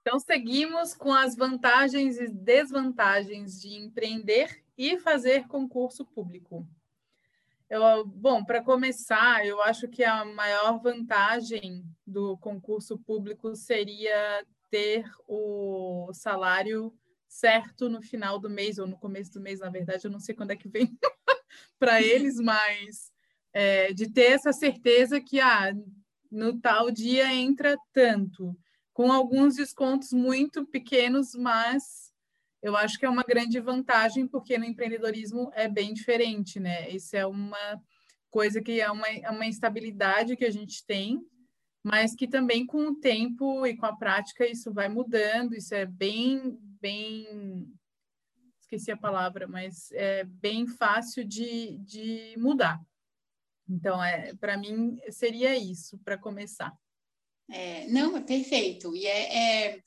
Então, 0.00 0.18
seguimos 0.18 0.94
com 0.94 1.12
as 1.12 1.36
vantagens 1.36 2.18
e 2.18 2.26
desvantagens 2.28 3.60
de 3.60 3.68
empreender 3.68 4.64
e 4.76 4.98
fazer 4.98 5.46
concurso 5.46 6.04
público. 6.04 6.66
Eu, 7.70 8.04
bom, 8.04 8.44
para 8.44 8.60
começar, 8.60 9.46
eu 9.46 9.62
acho 9.62 9.86
que 9.86 10.02
a 10.02 10.24
maior 10.24 10.82
vantagem 10.82 11.84
do 12.04 12.36
concurso 12.38 12.98
público 12.98 13.54
seria 13.54 14.44
ter 14.68 15.08
o 15.28 16.10
salário 16.12 16.92
certo 17.28 17.88
no 17.88 18.02
final 18.02 18.40
do 18.40 18.50
mês, 18.50 18.78
ou 18.78 18.88
no 18.88 18.98
começo 18.98 19.32
do 19.34 19.40
mês, 19.40 19.60
na 19.60 19.70
verdade, 19.70 20.04
eu 20.04 20.10
não 20.10 20.18
sei 20.18 20.34
quando 20.34 20.50
é 20.50 20.56
que 20.56 20.68
vem 20.68 20.98
para 21.78 22.02
eles, 22.02 22.40
mas 22.40 23.12
é, 23.52 23.92
de 23.92 24.12
ter 24.12 24.32
essa 24.32 24.52
certeza 24.52 25.20
que 25.20 25.38
ah, 25.38 25.72
no 26.28 26.60
tal 26.60 26.90
dia 26.90 27.32
entra 27.32 27.78
tanto 27.92 28.58
com 28.92 29.12
alguns 29.12 29.54
descontos 29.54 30.12
muito 30.12 30.66
pequenos, 30.66 31.36
mas 31.36 32.09
eu 32.62 32.76
acho 32.76 32.98
que 32.98 33.06
é 33.06 33.08
uma 33.08 33.22
grande 33.22 33.58
vantagem, 33.60 34.26
porque 34.26 34.58
no 34.58 34.64
empreendedorismo 34.64 35.50
é 35.54 35.66
bem 35.68 35.94
diferente, 35.94 36.60
né? 36.60 36.90
Isso 36.90 37.16
é 37.16 37.26
uma 37.26 37.80
coisa 38.30 38.60
que 38.60 38.80
é 38.80 38.90
uma, 38.90 39.08
é 39.08 39.30
uma 39.30 39.46
instabilidade 39.46 40.36
que 40.36 40.44
a 40.44 40.50
gente 40.50 40.84
tem, 40.86 41.20
mas 41.82 42.14
que 42.14 42.28
também 42.28 42.66
com 42.66 42.88
o 42.88 42.96
tempo 42.96 43.66
e 43.66 43.76
com 43.76 43.86
a 43.86 43.96
prática 43.96 44.46
isso 44.46 44.72
vai 44.72 44.88
mudando, 44.88 45.54
isso 45.54 45.74
é 45.74 45.86
bem, 45.86 46.58
bem, 46.80 47.66
esqueci 48.60 48.90
a 48.90 48.96
palavra, 48.96 49.48
mas 49.48 49.90
é 49.92 50.24
bem 50.24 50.66
fácil 50.66 51.24
de, 51.24 51.78
de 51.78 52.34
mudar. 52.36 52.78
Então, 53.68 54.02
é, 54.02 54.34
para 54.34 54.56
mim, 54.56 54.98
seria 55.10 55.56
isso, 55.56 55.98
para 55.98 56.18
começar. 56.18 56.72
É, 57.48 57.86
não, 57.88 58.16
é 58.16 58.20
perfeito. 58.20 58.94
E 58.94 59.06
é, 59.06 59.36
é, 59.36 59.82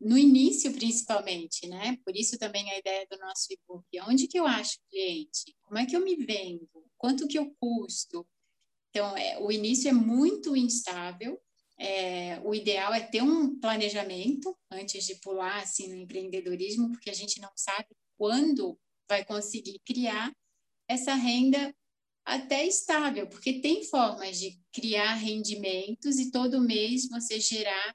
no 0.00 0.16
início, 0.18 0.72
principalmente, 0.72 1.66
né? 1.66 1.98
Por 2.04 2.14
isso 2.14 2.38
também 2.38 2.70
a 2.70 2.78
ideia 2.78 3.06
do 3.10 3.18
nosso 3.18 3.46
e-book. 3.50 3.86
Onde 4.08 4.28
que 4.28 4.38
eu 4.38 4.46
acho 4.46 4.78
cliente? 4.90 5.56
Como 5.62 5.78
é 5.78 5.86
que 5.86 5.96
eu 5.96 6.00
me 6.00 6.14
vendo? 6.16 6.68
Quanto 6.98 7.26
que 7.26 7.38
eu 7.38 7.54
custo? 7.58 8.26
Então, 8.90 9.16
é, 9.16 9.38
o 9.40 9.50
início 9.50 9.88
é 9.88 9.92
muito 9.92 10.56
instável. 10.56 11.40
É, 11.78 12.40
o 12.44 12.54
ideal 12.54 12.94
é 12.94 13.00
ter 13.00 13.22
um 13.22 13.58
planejamento 13.58 14.56
antes 14.70 15.06
de 15.06 15.16
pular 15.16 15.62
assim 15.62 15.88
no 15.88 15.96
empreendedorismo, 15.96 16.90
porque 16.90 17.10
a 17.10 17.14
gente 17.14 17.40
não 17.40 17.50
sabe 17.54 17.88
quando 18.16 18.78
vai 19.08 19.24
conseguir 19.24 19.78
criar 19.84 20.32
essa 20.88 21.14
renda 21.14 21.74
até 22.24 22.66
estável, 22.66 23.28
porque 23.28 23.60
tem 23.60 23.84
formas 23.84 24.38
de 24.38 24.58
criar 24.72 25.14
rendimentos 25.14 26.18
e 26.18 26.30
todo 26.30 26.60
mês 26.60 27.08
você 27.08 27.38
gerar 27.38 27.94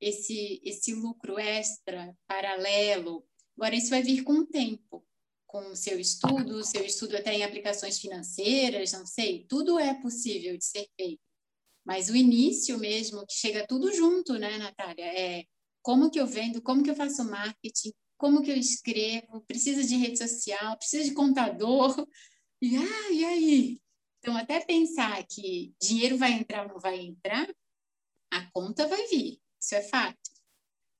esse, 0.00 0.60
esse 0.64 0.94
lucro 0.94 1.38
extra, 1.38 2.16
paralelo. 2.26 3.24
Agora, 3.56 3.74
isso 3.74 3.90
vai 3.90 4.02
vir 4.02 4.22
com 4.22 4.34
o 4.34 4.46
tempo, 4.46 5.04
com 5.46 5.70
o 5.70 5.76
seu 5.76 5.98
estudo, 5.98 6.64
seu 6.64 6.84
estudo 6.84 7.16
até 7.16 7.34
em 7.34 7.44
aplicações 7.44 7.98
financeiras, 7.98 8.92
não 8.92 9.04
sei, 9.04 9.44
tudo 9.48 9.78
é 9.78 9.94
possível 10.00 10.56
de 10.56 10.64
ser 10.64 10.88
feito. 10.96 11.20
Mas 11.84 12.08
o 12.08 12.16
início 12.16 12.78
mesmo, 12.78 13.26
que 13.26 13.34
chega 13.34 13.66
tudo 13.66 13.92
junto, 13.92 14.38
né, 14.38 14.58
Natália? 14.58 15.04
É 15.04 15.44
como 15.82 16.10
que 16.10 16.20
eu 16.20 16.26
vendo, 16.26 16.62
como 16.62 16.82
que 16.82 16.90
eu 16.90 16.94
faço 16.94 17.24
marketing, 17.24 17.92
como 18.16 18.42
que 18.42 18.50
eu 18.50 18.56
escrevo, 18.56 19.40
precisa 19.46 19.82
de 19.82 19.96
rede 19.96 20.18
social, 20.18 20.76
precisa 20.76 21.04
de 21.04 21.14
contador, 21.14 22.06
e, 22.62 22.76
ah, 22.76 23.10
e 23.10 23.24
aí? 23.24 23.80
Então, 24.18 24.36
até 24.36 24.60
pensar 24.60 25.26
que 25.26 25.74
dinheiro 25.80 26.18
vai 26.18 26.32
entrar 26.32 26.66
ou 26.66 26.74
não 26.74 26.78
vai 26.78 27.00
entrar, 27.00 27.48
a 28.30 28.50
conta 28.52 28.86
vai 28.86 29.06
vir, 29.08 29.40
isso 29.60 29.74
é 29.74 29.82
fato. 29.82 30.18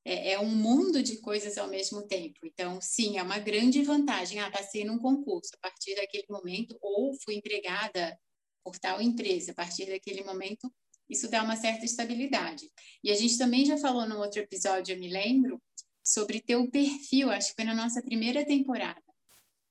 É, 0.04 0.32
é, 0.32 0.40
um 0.40 0.48
mundo 0.48 1.02
de 1.02 1.18
coisas 1.18 1.58
ao 1.58 1.68
mesmo 1.68 2.06
tempo. 2.06 2.40
Então, 2.44 2.80
sim, 2.80 3.18
é 3.18 3.22
uma 3.22 3.38
grande 3.38 3.82
vantagem. 3.82 4.40
Ah, 4.40 4.50
passei 4.50 4.84
num 4.84 4.98
concurso 4.98 5.50
a 5.54 5.68
partir 5.68 5.94
daquele 5.94 6.26
momento, 6.28 6.76
ou 6.80 7.14
fui 7.22 7.34
empregada 7.34 8.18
por 8.64 8.78
tal 8.78 9.00
empresa 9.00 9.52
a 9.52 9.54
partir 9.54 9.86
daquele 9.86 10.22
momento, 10.24 10.72
isso 11.08 11.28
dá 11.30 11.42
uma 11.42 11.56
certa 11.56 11.84
estabilidade. 11.84 12.70
E 13.02 13.10
a 13.10 13.14
gente 13.14 13.36
também 13.36 13.64
já 13.64 13.76
falou 13.76 14.06
no 14.08 14.18
outro 14.18 14.40
episódio, 14.40 14.94
eu 14.94 14.98
me 14.98 15.08
lembro, 15.08 15.60
sobre 16.04 16.40
ter 16.40 16.56
o 16.56 16.70
perfil, 16.70 17.30
acho 17.30 17.50
que 17.50 17.56
foi 17.56 17.64
na 17.64 17.74
nossa 17.74 18.02
primeira 18.02 18.44
temporada 18.44 19.02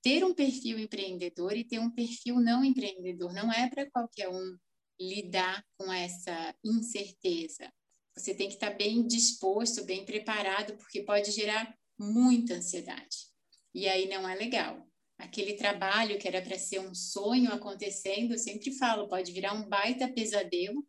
ter 0.01 0.23
um 0.23 0.33
perfil 0.33 0.79
empreendedor 0.79 1.55
e 1.55 1.63
ter 1.63 1.79
um 1.79 1.91
perfil 1.91 2.39
não 2.39 2.63
empreendedor. 2.63 3.33
Não 3.33 3.51
é 3.51 3.69
para 3.69 3.89
qualquer 3.91 4.29
um 4.29 4.57
lidar 4.99 5.63
com 5.77 5.91
essa 5.91 6.55
incerteza. 6.63 7.71
Você 8.19 8.33
tem 8.33 8.47
que 8.47 8.55
estar 8.55 8.71
bem 8.71 9.05
disposto, 9.07 9.85
bem 9.85 10.05
preparado, 10.05 10.75
porque 10.75 11.01
pode 11.03 11.31
gerar 11.31 11.73
muita 11.97 12.55
ansiedade. 12.55 13.29
E 13.73 13.87
aí 13.87 14.09
não 14.09 14.27
é 14.27 14.35
legal. 14.35 14.85
Aquele 15.17 15.53
trabalho 15.53 16.17
que 16.17 16.27
era 16.27 16.41
para 16.41 16.57
ser 16.57 16.79
um 16.79 16.93
sonho 16.93 17.51
acontecendo, 17.51 18.33
eu 18.33 18.37
sempre 18.37 18.71
falo, 18.71 19.07
pode 19.07 19.31
virar 19.31 19.53
um 19.53 19.67
baita 19.67 20.07
pesadelo, 20.11 20.85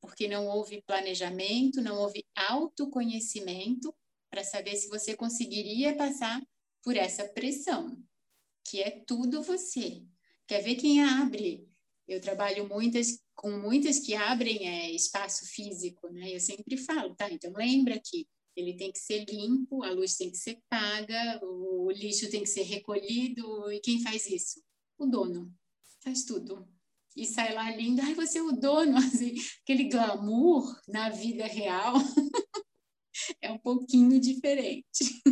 porque 0.00 0.28
não 0.28 0.46
houve 0.46 0.82
planejamento, 0.82 1.80
não 1.80 1.98
houve 1.98 2.24
autoconhecimento 2.36 3.94
para 4.30 4.44
saber 4.44 4.76
se 4.76 4.88
você 4.88 5.16
conseguiria 5.16 5.96
passar 5.96 6.42
por 6.82 6.96
essa 6.96 7.28
pressão 7.28 7.96
que 8.64 8.82
é 8.82 8.90
tudo 9.06 9.42
você. 9.42 10.02
Quer 10.46 10.62
ver 10.62 10.74
quem 10.74 11.02
abre? 11.02 11.68
Eu 12.06 12.20
trabalho 12.20 12.68
muitas 12.68 13.18
com 13.34 13.50
muitas 13.50 13.98
que 13.98 14.14
abrem 14.14 14.68
é, 14.68 14.90
espaço 14.90 15.46
físico, 15.46 16.08
né? 16.08 16.34
Eu 16.34 16.40
sempre 16.40 16.76
falo, 16.76 17.14
tá? 17.14 17.30
Então 17.30 17.52
lembra 17.52 17.98
que 17.98 18.26
ele 18.56 18.76
tem 18.76 18.92
que 18.92 18.98
ser 18.98 19.24
limpo, 19.24 19.82
a 19.82 19.90
luz 19.90 20.16
tem 20.16 20.30
que 20.30 20.36
ser 20.36 20.58
paga, 20.68 21.40
o 21.42 21.90
lixo 21.90 22.30
tem 22.30 22.42
que 22.42 22.48
ser 22.48 22.62
recolhido. 22.62 23.70
E 23.72 23.80
quem 23.80 24.02
faz 24.02 24.28
isso? 24.28 24.62
O 24.96 25.06
dono. 25.06 25.52
Faz 26.02 26.24
tudo. 26.24 26.68
E 27.16 27.26
sai 27.26 27.54
lá 27.54 27.70
lindo, 27.74 28.02
ai, 28.02 28.14
você 28.14 28.38
é 28.38 28.42
o 28.42 28.52
dono, 28.52 28.96
assim, 28.98 29.34
aquele 29.62 29.88
glamour 29.88 30.80
na 30.88 31.10
vida 31.10 31.46
real 31.46 31.94
é 33.40 33.50
um 33.50 33.58
pouquinho 33.58 34.20
diferente. 34.20 35.22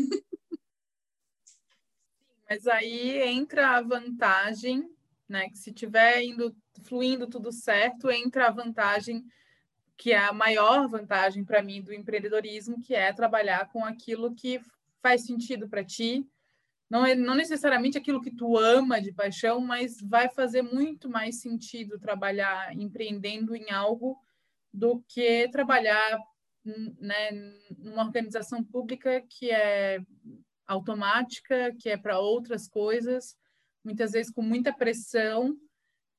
Mas 2.48 2.66
aí 2.66 3.22
entra 3.22 3.76
a 3.76 3.82
vantagem, 3.82 4.88
né? 5.32 5.48
Que 5.48 5.58
se 5.58 5.72
tiver 5.72 6.22
indo 6.22 6.54
fluindo 6.82 7.26
tudo 7.26 7.50
certo, 7.50 8.10
entra 8.10 8.46
a 8.46 8.52
vantagem 8.52 9.24
que 9.96 10.12
é 10.12 10.18
a 10.18 10.32
maior 10.32 10.88
vantagem 10.88 11.44
para 11.44 11.62
mim 11.62 11.80
do 11.80 11.92
empreendedorismo, 11.92 12.80
que 12.80 12.94
é 12.94 13.12
trabalhar 13.12 13.68
com 13.70 13.84
aquilo 13.84 14.34
que 14.34 14.60
faz 15.00 15.24
sentido 15.24 15.68
para 15.68 15.84
ti. 15.84 16.26
Não, 16.90 17.06
é, 17.06 17.14
não 17.14 17.34
necessariamente 17.34 17.96
aquilo 17.96 18.20
que 18.20 18.30
tu 18.30 18.58
ama 18.58 19.00
de 19.00 19.12
paixão, 19.12 19.60
mas 19.60 20.00
vai 20.00 20.28
fazer 20.28 20.62
muito 20.62 21.08
mais 21.08 21.40
sentido 21.40 21.98
trabalhar 21.98 22.76
empreendendo 22.76 23.54
em 23.54 23.70
algo 23.70 24.18
do 24.72 25.02
que 25.06 25.48
trabalhar 25.48 26.18
né, 26.64 27.30
numa 27.78 28.04
organização 28.04 28.62
pública 28.62 29.22
que 29.28 29.50
é 29.50 30.00
automática, 30.66 31.74
que 31.78 31.88
é 31.88 31.96
para 31.96 32.18
outras 32.18 32.68
coisas, 32.68 33.36
muitas 33.84 34.12
vezes 34.12 34.32
com 34.32 34.42
muita 34.42 34.72
pressão. 34.72 35.56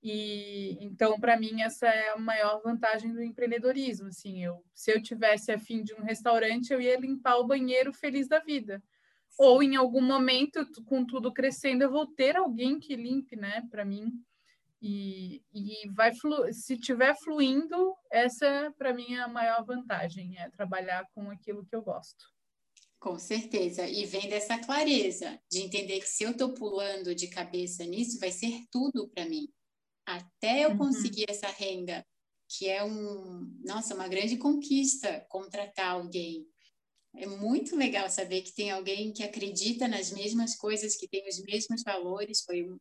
E 0.01 0.77
então, 0.81 1.19
para 1.19 1.39
mim, 1.39 1.61
essa 1.61 1.87
é 1.87 2.09
a 2.09 2.17
maior 2.17 2.61
vantagem 2.61 3.13
do 3.13 3.21
empreendedorismo. 3.23 4.07
Assim, 4.07 4.43
eu, 4.43 4.63
se 4.73 4.91
eu 4.91 5.01
tivesse 5.01 5.51
a 5.51 5.59
fim 5.59 5.83
de 5.83 5.93
um 5.93 6.03
restaurante, 6.03 6.71
eu 6.71 6.81
ia 6.81 6.99
limpar 6.99 7.37
o 7.37 7.47
banheiro 7.47 7.93
feliz 7.93 8.27
da 8.27 8.39
vida. 8.39 8.83
Ou 9.37 9.63
em 9.63 9.75
algum 9.75 10.01
momento, 10.01 10.65
com 10.85 11.05
tudo 11.05 11.33
crescendo, 11.33 11.83
eu 11.83 11.91
vou 11.91 12.05
ter 12.05 12.35
alguém 12.35 12.79
que 12.79 12.95
limpe, 12.95 13.35
né, 13.35 13.63
para 13.71 13.83
mim. 13.83 14.11
E, 14.81 15.41
e 15.53 15.89
vai 15.91 16.13
flu... 16.13 16.51
se 16.51 16.77
tiver 16.77 17.15
fluindo, 17.15 17.95
essa 18.11 18.71
para 18.77 18.93
mim 18.93 19.13
é 19.13 19.21
a 19.21 19.27
maior 19.29 19.63
vantagem, 19.63 20.37
é 20.37 20.49
trabalhar 20.49 21.07
com 21.15 21.31
aquilo 21.31 21.65
que 21.65 21.73
eu 21.75 21.81
gosto. 21.81 22.25
Com 23.03 23.19
certeza. 23.19 23.85
E 23.85 24.05
vem 24.05 24.29
dessa 24.29 24.57
clareza 24.57 25.37
de 25.51 25.59
entender 25.59 25.99
que 25.99 26.07
se 26.07 26.23
eu 26.23 26.31
estou 26.31 26.53
pulando 26.53 27.13
de 27.13 27.27
cabeça 27.27 27.83
nisso, 27.83 28.17
vai 28.17 28.31
ser 28.31 28.63
tudo 28.71 29.09
para 29.09 29.27
mim. 29.27 29.49
Até 30.05 30.63
eu 30.63 30.69
uhum. 30.69 30.77
conseguir 30.77 31.25
essa 31.27 31.47
renda, 31.47 32.05
que 32.47 32.69
é 32.69 32.81
um, 32.81 33.59
nossa, 33.65 33.93
uma 33.93 34.07
grande 34.07 34.37
conquista 34.37 35.19
contratar 35.27 35.91
alguém. 35.91 36.47
É 37.17 37.25
muito 37.25 37.75
legal 37.75 38.09
saber 38.09 38.41
que 38.41 38.55
tem 38.55 38.71
alguém 38.71 39.11
que 39.11 39.21
acredita 39.21 39.85
nas 39.85 40.09
mesmas 40.09 40.55
coisas, 40.55 40.95
que 40.95 41.07
tem 41.09 41.27
os 41.27 41.43
mesmos 41.43 41.83
valores. 41.83 42.41
Foi 42.45 42.63
um, 42.63 42.77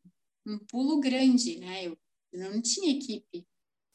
um 0.47 0.59
pulo 0.71 1.01
grande, 1.01 1.59
né? 1.59 1.85
Eu, 1.85 1.99
eu 2.33 2.49
não 2.49 2.63
tinha 2.63 2.97
equipe. 2.97 3.45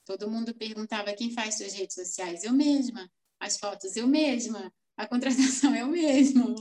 Todo 0.03 0.29
mundo 0.29 0.53
perguntava 0.53 1.13
quem 1.13 1.31
faz 1.31 1.55
suas 1.55 1.71
redes 1.71 1.95
sociais. 1.95 2.43
Eu 2.43 2.51
mesma. 2.51 3.09
As 3.39 3.57
fotos 3.57 3.95
eu 3.95 4.05
mesma. 4.05 4.73
A 4.97 5.07
contratação 5.07 5.75
eu 5.75 5.87
mesma. 5.87 6.53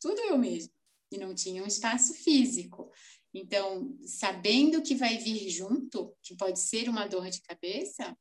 Tudo 0.00 0.20
eu 0.20 0.38
mesma. 0.38 0.72
E 1.10 1.18
não 1.18 1.34
tinha 1.34 1.62
um 1.62 1.66
espaço 1.66 2.14
físico. 2.14 2.90
Então, 3.34 3.96
sabendo 4.04 4.82
que 4.82 4.94
vai 4.94 5.18
vir 5.18 5.48
junto, 5.48 6.14
que 6.22 6.36
pode 6.36 6.60
ser 6.60 6.88
uma 6.88 7.06
dor 7.06 7.28
de 7.30 7.40
cabeça, 7.42 8.16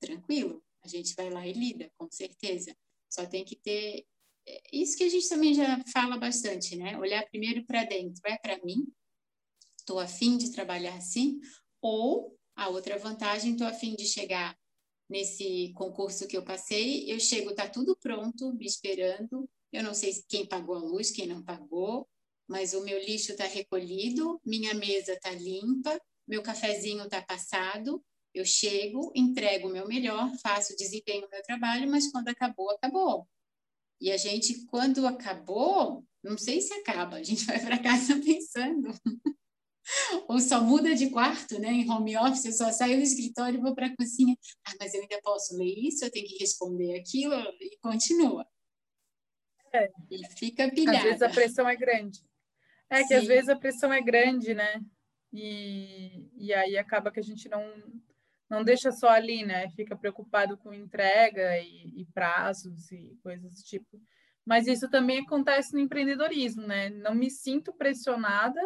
tranquilo. 0.00 0.62
A 0.84 0.88
gente 0.88 1.14
vai 1.14 1.30
lá 1.30 1.46
e 1.46 1.52
lida, 1.52 1.90
com 1.98 2.10
certeza. 2.10 2.76
Só 3.10 3.26
tem 3.26 3.44
que 3.44 3.56
ter 3.56 4.06
é, 4.46 4.62
isso 4.72 4.96
que 4.96 5.04
a 5.04 5.08
gente 5.08 5.28
também 5.28 5.54
já 5.54 5.82
fala 5.92 6.16
bastante, 6.16 6.76
né? 6.76 6.96
Olhar 6.98 7.26
primeiro 7.28 7.64
para 7.64 7.84
dentro. 7.84 8.20
É 8.24 8.38
para 8.38 8.62
mim? 8.64 8.86
estou 9.86 10.00
afim 10.00 10.36
de 10.36 10.50
trabalhar 10.50 10.96
assim, 10.96 11.40
ou 11.80 12.36
a 12.56 12.68
outra 12.68 12.98
vantagem, 12.98 13.52
estou 13.52 13.66
afim 13.66 13.94
de 13.94 14.04
chegar 14.04 14.58
nesse 15.08 15.72
concurso 15.74 16.26
que 16.26 16.36
eu 16.36 16.42
passei, 16.42 17.10
eu 17.10 17.18
chego, 17.20 17.50
está 17.50 17.68
tudo 17.68 17.96
pronto, 17.96 18.52
me 18.54 18.66
esperando, 18.66 19.48
eu 19.72 19.82
não 19.82 19.94
sei 19.94 20.12
quem 20.28 20.46
pagou 20.46 20.76
a 20.76 20.80
luz, 20.80 21.10
quem 21.10 21.26
não 21.26 21.42
pagou, 21.42 22.08
mas 22.48 22.74
o 22.74 22.82
meu 22.82 22.98
lixo 22.98 23.32
está 23.32 23.44
recolhido, 23.44 24.40
minha 24.44 24.74
mesa 24.74 25.12
está 25.12 25.30
limpa, 25.30 26.00
meu 26.26 26.42
cafezinho 26.42 27.04
está 27.04 27.22
passado, 27.22 28.04
eu 28.34 28.44
chego, 28.44 29.12
entrego 29.14 29.68
o 29.68 29.72
meu 29.72 29.86
melhor, 29.86 30.30
faço, 30.42 30.76
desempenho 30.76 31.28
meu 31.30 31.42
trabalho, 31.42 31.90
mas 31.90 32.10
quando 32.10 32.28
acabou, 32.28 32.70
acabou. 32.70 33.28
E 34.00 34.10
a 34.12 34.16
gente, 34.16 34.66
quando 34.66 35.06
acabou, 35.06 36.04
não 36.22 36.36
sei 36.36 36.60
se 36.60 36.74
acaba, 36.74 37.16
a 37.16 37.22
gente 37.22 37.44
vai 37.46 37.58
para 37.64 37.78
casa 37.78 38.20
pensando 38.20 38.92
ou 40.28 40.40
só 40.40 40.60
muda 40.62 40.94
de 40.94 41.10
quarto, 41.10 41.58
né? 41.58 41.68
Em 41.68 41.90
home 41.90 42.16
office, 42.16 42.44
eu 42.44 42.52
só 42.52 42.70
saio 42.72 42.96
do 42.96 43.02
escritório 43.02 43.58
e 43.58 43.62
vou 43.62 43.74
para 43.74 43.86
a 43.86 43.96
cozinha. 43.96 44.36
Ah, 44.66 44.72
mas 44.80 44.94
eu 44.94 45.00
ainda 45.00 45.20
posso 45.22 45.56
ler 45.56 45.74
isso, 45.78 46.04
eu 46.04 46.10
tenho 46.10 46.26
que 46.26 46.38
responder 46.38 46.98
aquilo 46.98 47.34
e 47.60 47.76
continua. 47.80 48.46
É. 49.72 49.90
E 50.10 50.26
fica 50.36 50.70
pilhada. 50.70 50.98
Às 50.98 51.04
vezes 51.04 51.22
a 51.22 51.28
pressão 51.28 51.68
é 51.68 51.76
grande. 51.76 52.20
É 52.88 53.02
que 53.02 53.08
Sim. 53.08 53.14
às 53.14 53.26
vezes 53.26 53.48
a 53.48 53.56
pressão 53.56 53.92
é 53.92 54.00
grande, 54.00 54.54
né? 54.54 54.80
E, 55.32 56.30
e 56.36 56.54
aí 56.54 56.78
acaba 56.78 57.10
que 57.10 57.20
a 57.20 57.22
gente 57.22 57.48
não 57.48 57.64
não 58.48 58.62
deixa 58.62 58.92
só 58.92 59.08
ali, 59.08 59.44
né? 59.44 59.68
Fica 59.70 59.96
preocupado 59.96 60.56
com 60.56 60.72
entrega 60.72 61.58
e, 61.58 62.00
e 62.00 62.06
prazos 62.14 62.92
e 62.92 63.18
coisas 63.20 63.52
do 63.56 63.62
tipo. 63.62 64.00
Mas 64.44 64.68
isso 64.68 64.88
também 64.88 65.18
acontece 65.18 65.72
no 65.72 65.80
empreendedorismo, 65.80 66.62
né? 66.64 66.88
Não 66.90 67.12
me 67.12 67.28
sinto 67.28 67.72
pressionada 67.72 68.60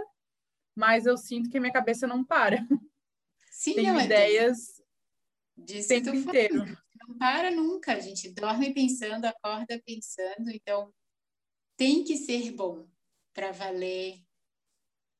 mas 0.74 1.06
eu 1.06 1.16
sinto 1.16 1.50
que 1.50 1.60
minha 1.60 1.72
cabeça 1.72 2.06
não 2.06 2.24
para. 2.24 2.66
Sim, 3.50 3.74
Tenho 3.74 4.00
ideias 4.00 4.82
de 5.56 5.86
tempo 5.86 6.14
inteiro. 6.14 6.64
Não 7.06 7.18
para 7.18 7.50
nunca, 7.50 7.92
a 7.92 8.00
gente 8.00 8.30
dorme 8.30 8.72
pensando, 8.72 9.24
acorda 9.24 9.80
pensando, 9.84 10.50
então 10.50 10.92
tem 11.76 12.04
que 12.04 12.16
ser 12.16 12.52
bom 12.52 12.86
para 13.32 13.52
valer 13.52 14.22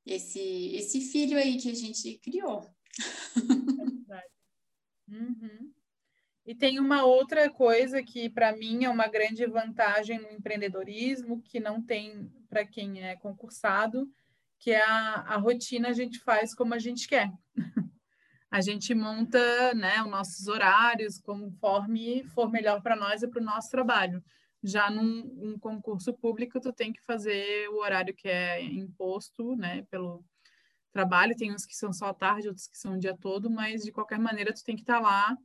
esse, 0.04 0.74
esse 0.74 1.00
filho 1.00 1.38
aí 1.38 1.58
que 1.58 1.70
a 1.70 1.74
gente 1.74 2.18
criou. 2.18 2.64
É 5.10 5.16
uhum. 5.16 5.72
E 6.46 6.54
tem 6.54 6.80
uma 6.80 7.04
outra 7.04 7.50
coisa 7.50 8.02
que, 8.02 8.28
para 8.28 8.56
mim, 8.56 8.84
é 8.84 8.88
uma 8.88 9.06
grande 9.06 9.46
vantagem 9.46 10.18
no 10.18 10.30
empreendedorismo, 10.30 11.42
que 11.42 11.60
não 11.60 11.80
tem 11.80 12.30
para 12.48 12.66
quem 12.66 13.02
é 13.02 13.16
concursado, 13.16 14.10
que 14.60 14.70
é 14.70 14.84
a, 14.84 15.14
a 15.26 15.36
rotina 15.38 15.88
a 15.88 15.92
gente 15.92 16.20
faz 16.20 16.54
como 16.54 16.74
a 16.74 16.78
gente 16.78 17.08
quer. 17.08 17.32
a 18.50 18.60
gente 18.60 18.94
monta 18.94 19.74
né, 19.74 20.02
os 20.02 20.10
nossos 20.10 20.46
horários 20.48 21.18
conforme 21.18 22.22
for 22.34 22.50
melhor 22.50 22.82
para 22.82 22.94
nós 22.94 23.22
e 23.22 23.28
para 23.28 23.40
o 23.40 23.44
nosso 23.44 23.70
trabalho. 23.70 24.22
Já 24.62 24.90
num 24.90 25.22
um 25.42 25.58
concurso 25.58 26.12
público, 26.12 26.60
tu 26.60 26.72
tem 26.72 26.92
que 26.92 27.02
fazer 27.02 27.68
o 27.70 27.78
horário 27.78 28.14
que 28.14 28.28
é 28.28 28.62
imposto 28.62 29.56
né, 29.56 29.82
pelo 29.90 30.22
trabalho. 30.92 31.36
Tem 31.36 31.52
uns 31.52 31.64
que 31.64 31.74
são 31.74 31.90
só 31.90 32.12
tarde, 32.12 32.48
outros 32.48 32.68
que 32.68 32.76
são 32.76 32.94
o 32.94 32.98
dia 32.98 33.16
todo, 33.16 33.50
mas 33.50 33.82
de 33.82 33.90
qualquer 33.90 34.18
maneira 34.18 34.52
tu 34.52 34.62
tem 34.62 34.76
que 34.76 34.82
estar 34.82 35.00
tá 35.00 35.00
lá 35.00 35.36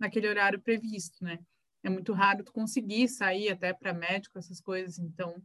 naquele 0.00 0.28
horário 0.28 0.60
previsto, 0.60 1.22
né? 1.22 1.38
É 1.84 1.90
muito 1.90 2.12
raro 2.12 2.42
tu 2.42 2.52
conseguir 2.52 3.08
sair 3.08 3.50
até 3.50 3.72
para 3.72 3.92
médico, 3.92 4.38
essas 4.38 4.60
coisas. 4.60 4.98
Então, 4.98 5.40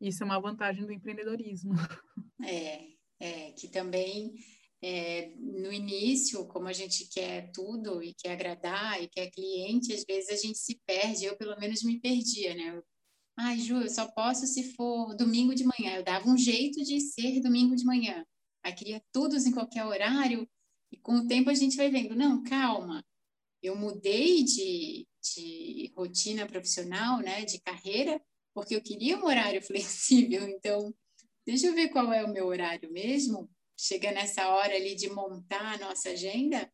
isso 0.00 0.22
é 0.22 0.26
uma 0.26 0.40
vantagem 0.40 0.84
do 0.84 0.92
empreendedorismo. 0.92 1.72
É, 2.44 2.86
é 3.18 3.52
que 3.52 3.66
também 3.66 4.34
é, 4.82 5.32
no 5.36 5.72
início, 5.72 6.46
como 6.46 6.68
a 6.68 6.72
gente 6.72 7.08
quer 7.08 7.50
tudo 7.52 8.02
e 8.02 8.14
quer 8.14 8.32
agradar 8.32 9.02
e 9.02 9.08
quer 9.08 9.30
cliente, 9.30 9.92
às 9.92 10.04
vezes 10.04 10.30
a 10.30 10.36
gente 10.36 10.58
se 10.58 10.80
perde. 10.86 11.24
Eu, 11.24 11.36
pelo 11.36 11.58
menos, 11.58 11.82
me 11.82 11.98
perdia, 11.98 12.54
né? 12.54 12.80
Ai, 13.38 13.58
Ju, 13.58 13.80
eu 13.80 13.90
só 13.90 14.06
posso 14.12 14.46
se 14.46 14.74
for 14.74 15.14
domingo 15.16 15.54
de 15.54 15.64
manhã. 15.64 15.96
Eu 15.96 16.04
dava 16.04 16.28
um 16.28 16.36
jeito 16.36 16.82
de 16.84 17.00
ser 17.00 17.40
domingo 17.40 17.74
de 17.74 17.84
manhã. 17.84 18.24
Aí 18.64 18.72
queria 18.72 19.02
tudo 19.12 19.36
em 19.36 19.52
qualquer 19.52 19.84
horário. 19.84 20.48
E 20.92 20.96
com 20.98 21.16
o 21.16 21.26
tempo 21.26 21.50
a 21.50 21.54
gente 21.54 21.76
vai 21.76 21.90
vendo, 21.90 22.14
não, 22.14 22.42
calma. 22.42 23.04
Eu 23.62 23.76
mudei 23.76 24.44
de, 24.44 25.06
de 25.20 25.92
rotina 25.96 26.46
profissional, 26.46 27.20
né, 27.20 27.44
de 27.44 27.60
carreira, 27.60 28.20
porque 28.56 28.74
eu 28.74 28.80
queria 28.80 29.18
um 29.18 29.26
horário 29.26 29.60
flexível, 29.62 30.48
então 30.48 30.94
deixa 31.46 31.66
eu 31.66 31.74
ver 31.74 31.90
qual 31.90 32.10
é 32.10 32.24
o 32.24 32.32
meu 32.32 32.46
horário 32.46 32.90
mesmo. 32.90 33.50
Chega 33.78 34.10
nessa 34.10 34.48
hora 34.48 34.74
ali 34.74 34.94
de 34.94 35.10
montar 35.10 35.74
a 35.74 35.78
nossa 35.78 36.08
agenda, 36.08 36.72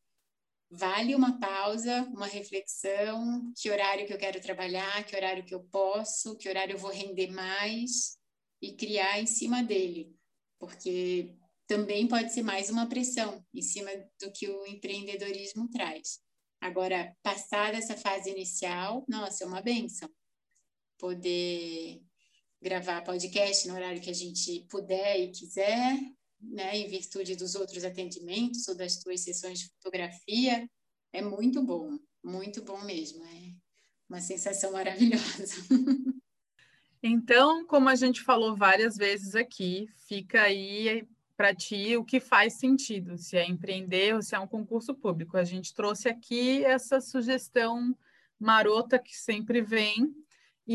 vale 0.71 1.13
uma 1.17 1.41
pausa, 1.41 2.03
uma 2.15 2.29
reflexão, 2.29 3.53
que 3.61 3.69
horário 3.69 4.07
que 4.07 4.13
eu 4.13 4.19
quero 4.19 4.41
trabalhar, 4.41 5.05
que 5.05 5.17
horário 5.17 5.45
que 5.45 5.53
eu 5.53 5.65
posso, 5.65 6.39
que 6.39 6.49
horário 6.49 6.75
eu 6.75 6.79
vou 6.79 6.93
render 6.93 7.33
mais 7.33 8.17
e 8.63 8.77
criar 8.77 9.19
em 9.19 9.27
cima 9.27 9.61
dele, 9.65 10.15
porque 10.61 11.35
também 11.67 12.07
pode 12.07 12.33
ser 12.33 12.45
mais 12.45 12.71
uma 12.71 12.89
pressão 12.89 13.45
em 13.53 13.61
cima 13.61 13.91
do 14.21 14.31
que 14.33 14.49
o 14.49 14.65
empreendedorismo 14.67 15.69
traz. 15.69 16.21
Agora, 16.61 17.13
passar 17.25 17.73
dessa 17.73 17.97
fase 17.97 18.31
inicial, 18.31 19.05
nossa, 19.09 19.43
é 19.43 19.47
uma 19.49 19.61
benção 19.61 20.09
poder 21.03 22.01
gravar 22.63 23.03
podcast 23.03 23.67
no 23.67 23.75
horário 23.75 24.01
que 24.01 24.09
a 24.09 24.15
gente 24.15 24.65
puder 24.71 25.19
e 25.19 25.33
quiser, 25.33 25.99
né, 26.41 26.77
em 26.77 26.87
virtude 26.89 27.35
dos 27.35 27.57
outros 27.57 27.83
atendimentos 27.83 28.69
ou 28.69 28.77
das 28.77 28.99
tuas 28.99 29.21
sessões 29.21 29.59
de 29.59 29.69
fotografia, 29.71 30.65
é 31.13 31.21
muito 31.21 31.61
bom, 31.61 31.99
muito 32.23 32.63
bom 32.63 32.81
mesmo, 32.85 33.25
é 33.25 33.53
uma 34.09 34.21
sensação 34.21 34.71
maravilhosa. 34.73 35.57
Então, 37.05 37.67
como 37.67 37.89
a 37.89 37.97
gente 37.97 38.21
falou 38.21 38.55
várias 38.55 38.97
vezes 38.97 39.35
aqui, 39.35 39.89
fica 40.07 40.43
aí 40.43 41.05
para 41.37 41.53
ti 41.53 41.97
o 41.97 42.05
que 42.05 42.21
faz 42.21 42.61
sentido, 42.61 43.19
se 43.19 43.37
é 43.37 43.45
empreender 43.45 44.15
ou 44.15 44.23
se 44.23 44.37
é 44.37 44.39
um 44.39 44.47
concurso 44.47 44.95
público. 44.95 45.37
A 45.37 45.43
gente 45.43 45.75
trouxe 45.75 46.09
aqui 46.09 46.65
essa 46.65 47.01
sugestão 47.01 47.93
marota 48.39 49.01
que 49.01 49.17
sempre 49.17 49.61
vem 49.61 50.15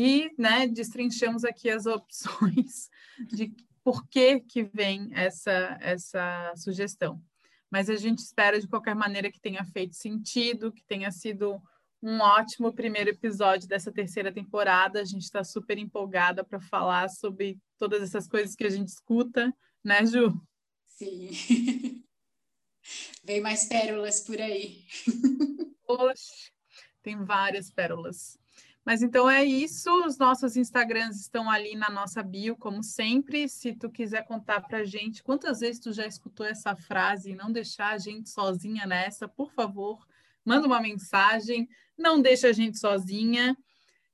e 0.00 0.32
né, 0.38 0.68
destrinchamos 0.68 1.44
aqui 1.44 1.68
as 1.68 1.84
opções 1.90 2.88
de 3.26 3.52
por 3.82 4.06
que, 4.06 4.38
que 4.38 4.62
vem 4.62 5.10
essa, 5.12 5.76
essa 5.80 6.52
sugestão. 6.56 7.20
Mas 7.68 7.90
a 7.90 7.96
gente 7.96 8.20
espera, 8.20 8.60
de 8.60 8.68
qualquer 8.68 8.94
maneira, 8.94 9.30
que 9.30 9.40
tenha 9.40 9.64
feito 9.64 9.96
sentido, 9.96 10.72
que 10.72 10.84
tenha 10.84 11.10
sido 11.10 11.60
um 12.00 12.20
ótimo 12.20 12.72
primeiro 12.72 13.10
episódio 13.10 13.66
dessa 13.66 13.90
terceira 13.90 14.32
temporada. 14.32 15.00
A 15.00 15.04
gente 15.04 15.24
está 15.24 15.42
super 15.42 15.76
empolgada 15.76 16.44
para 16.44 16.60
falar 16.60 17.08
sobre 17.08 17.58
todas 17.76 18.00
essas 18.00 18.28
coisas 18.28 18.54
que 18.54 18.64
a 18.64 18.70
gente 18.70 18.88
escuta, 18.88 19.52
né, 19.82 20.06
Ju? 20.06 20.32
Sim. 20.86 21.30
Vem 23.24 23.40
mais 23.40 23.64
pérolas 23.64 24.20
por 24.20 24.40
aí. 24.40 24.84
Oxe, 25.88 26.52
tem 27.02 27.24
várias 27.24 27.68
pérolas. 27.68 28.38
Mas 28.88 29.02
então 29.02 29.28
é 29.28 29.44
isso. 29.44 29.90
Os 30.06 30.16
nossos 30.16 30.56
Instagrams 30.56 31.20
estão 31.20 31.50
ali 31.50 31.76
na 31.76 31.90
nossa 31.90 32.22
bio, 32.22 32.56
como 32.56 32.82
sempre. 32.82 33.46
Se 33.46 33.74
tu 33.74 33.90
quiser 33.90 34.24
contar 34.24 34.62
para 34.62 34.78
a 34.78 34.84
gente 34.86 35.22
quantas 35.22 35.60
vezes 35.60 35.78
tu 35.78 35.92
já 35.92 36.06
escutou 36.06 36.46
essa 36.46 36.74
frase 36.74 37.32
e 37.32 37.34
não 37.34 37.52
deixar 37.52 37.90
a 37.92 37.98
gente 37.98 38.30
sozinha 38.30 38.86
nessa, 38.86 39.28
por 39.28 39.52
favor, 39.52 40.06
manda 40.42 40.66
uma 40.66 40.80
mensagem. 40.80 41.68
Não 41.98 42.18
deixa 42.18 42.48
a 42.48 42.52
gente 42.54 42.78
sozinha. 42.78 43.54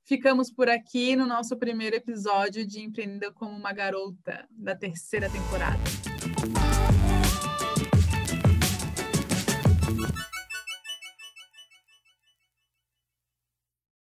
Ficamos 0.03 0.51
por 0.51 0.69
aqui 0.69 1.15
no 1.15 1.25
nosso 1.25 1.57
primeiro 1.57 1.95
episódio 1.95 2.67
de 2.67 2.81
Empreenda 2.81 3.31
como 3.31 3.57
uma 3.57 3.73
Garota, 3.73 4.45
da 4.51 4.75
terceira 4.75 5.31
temporada. 5.31 5.79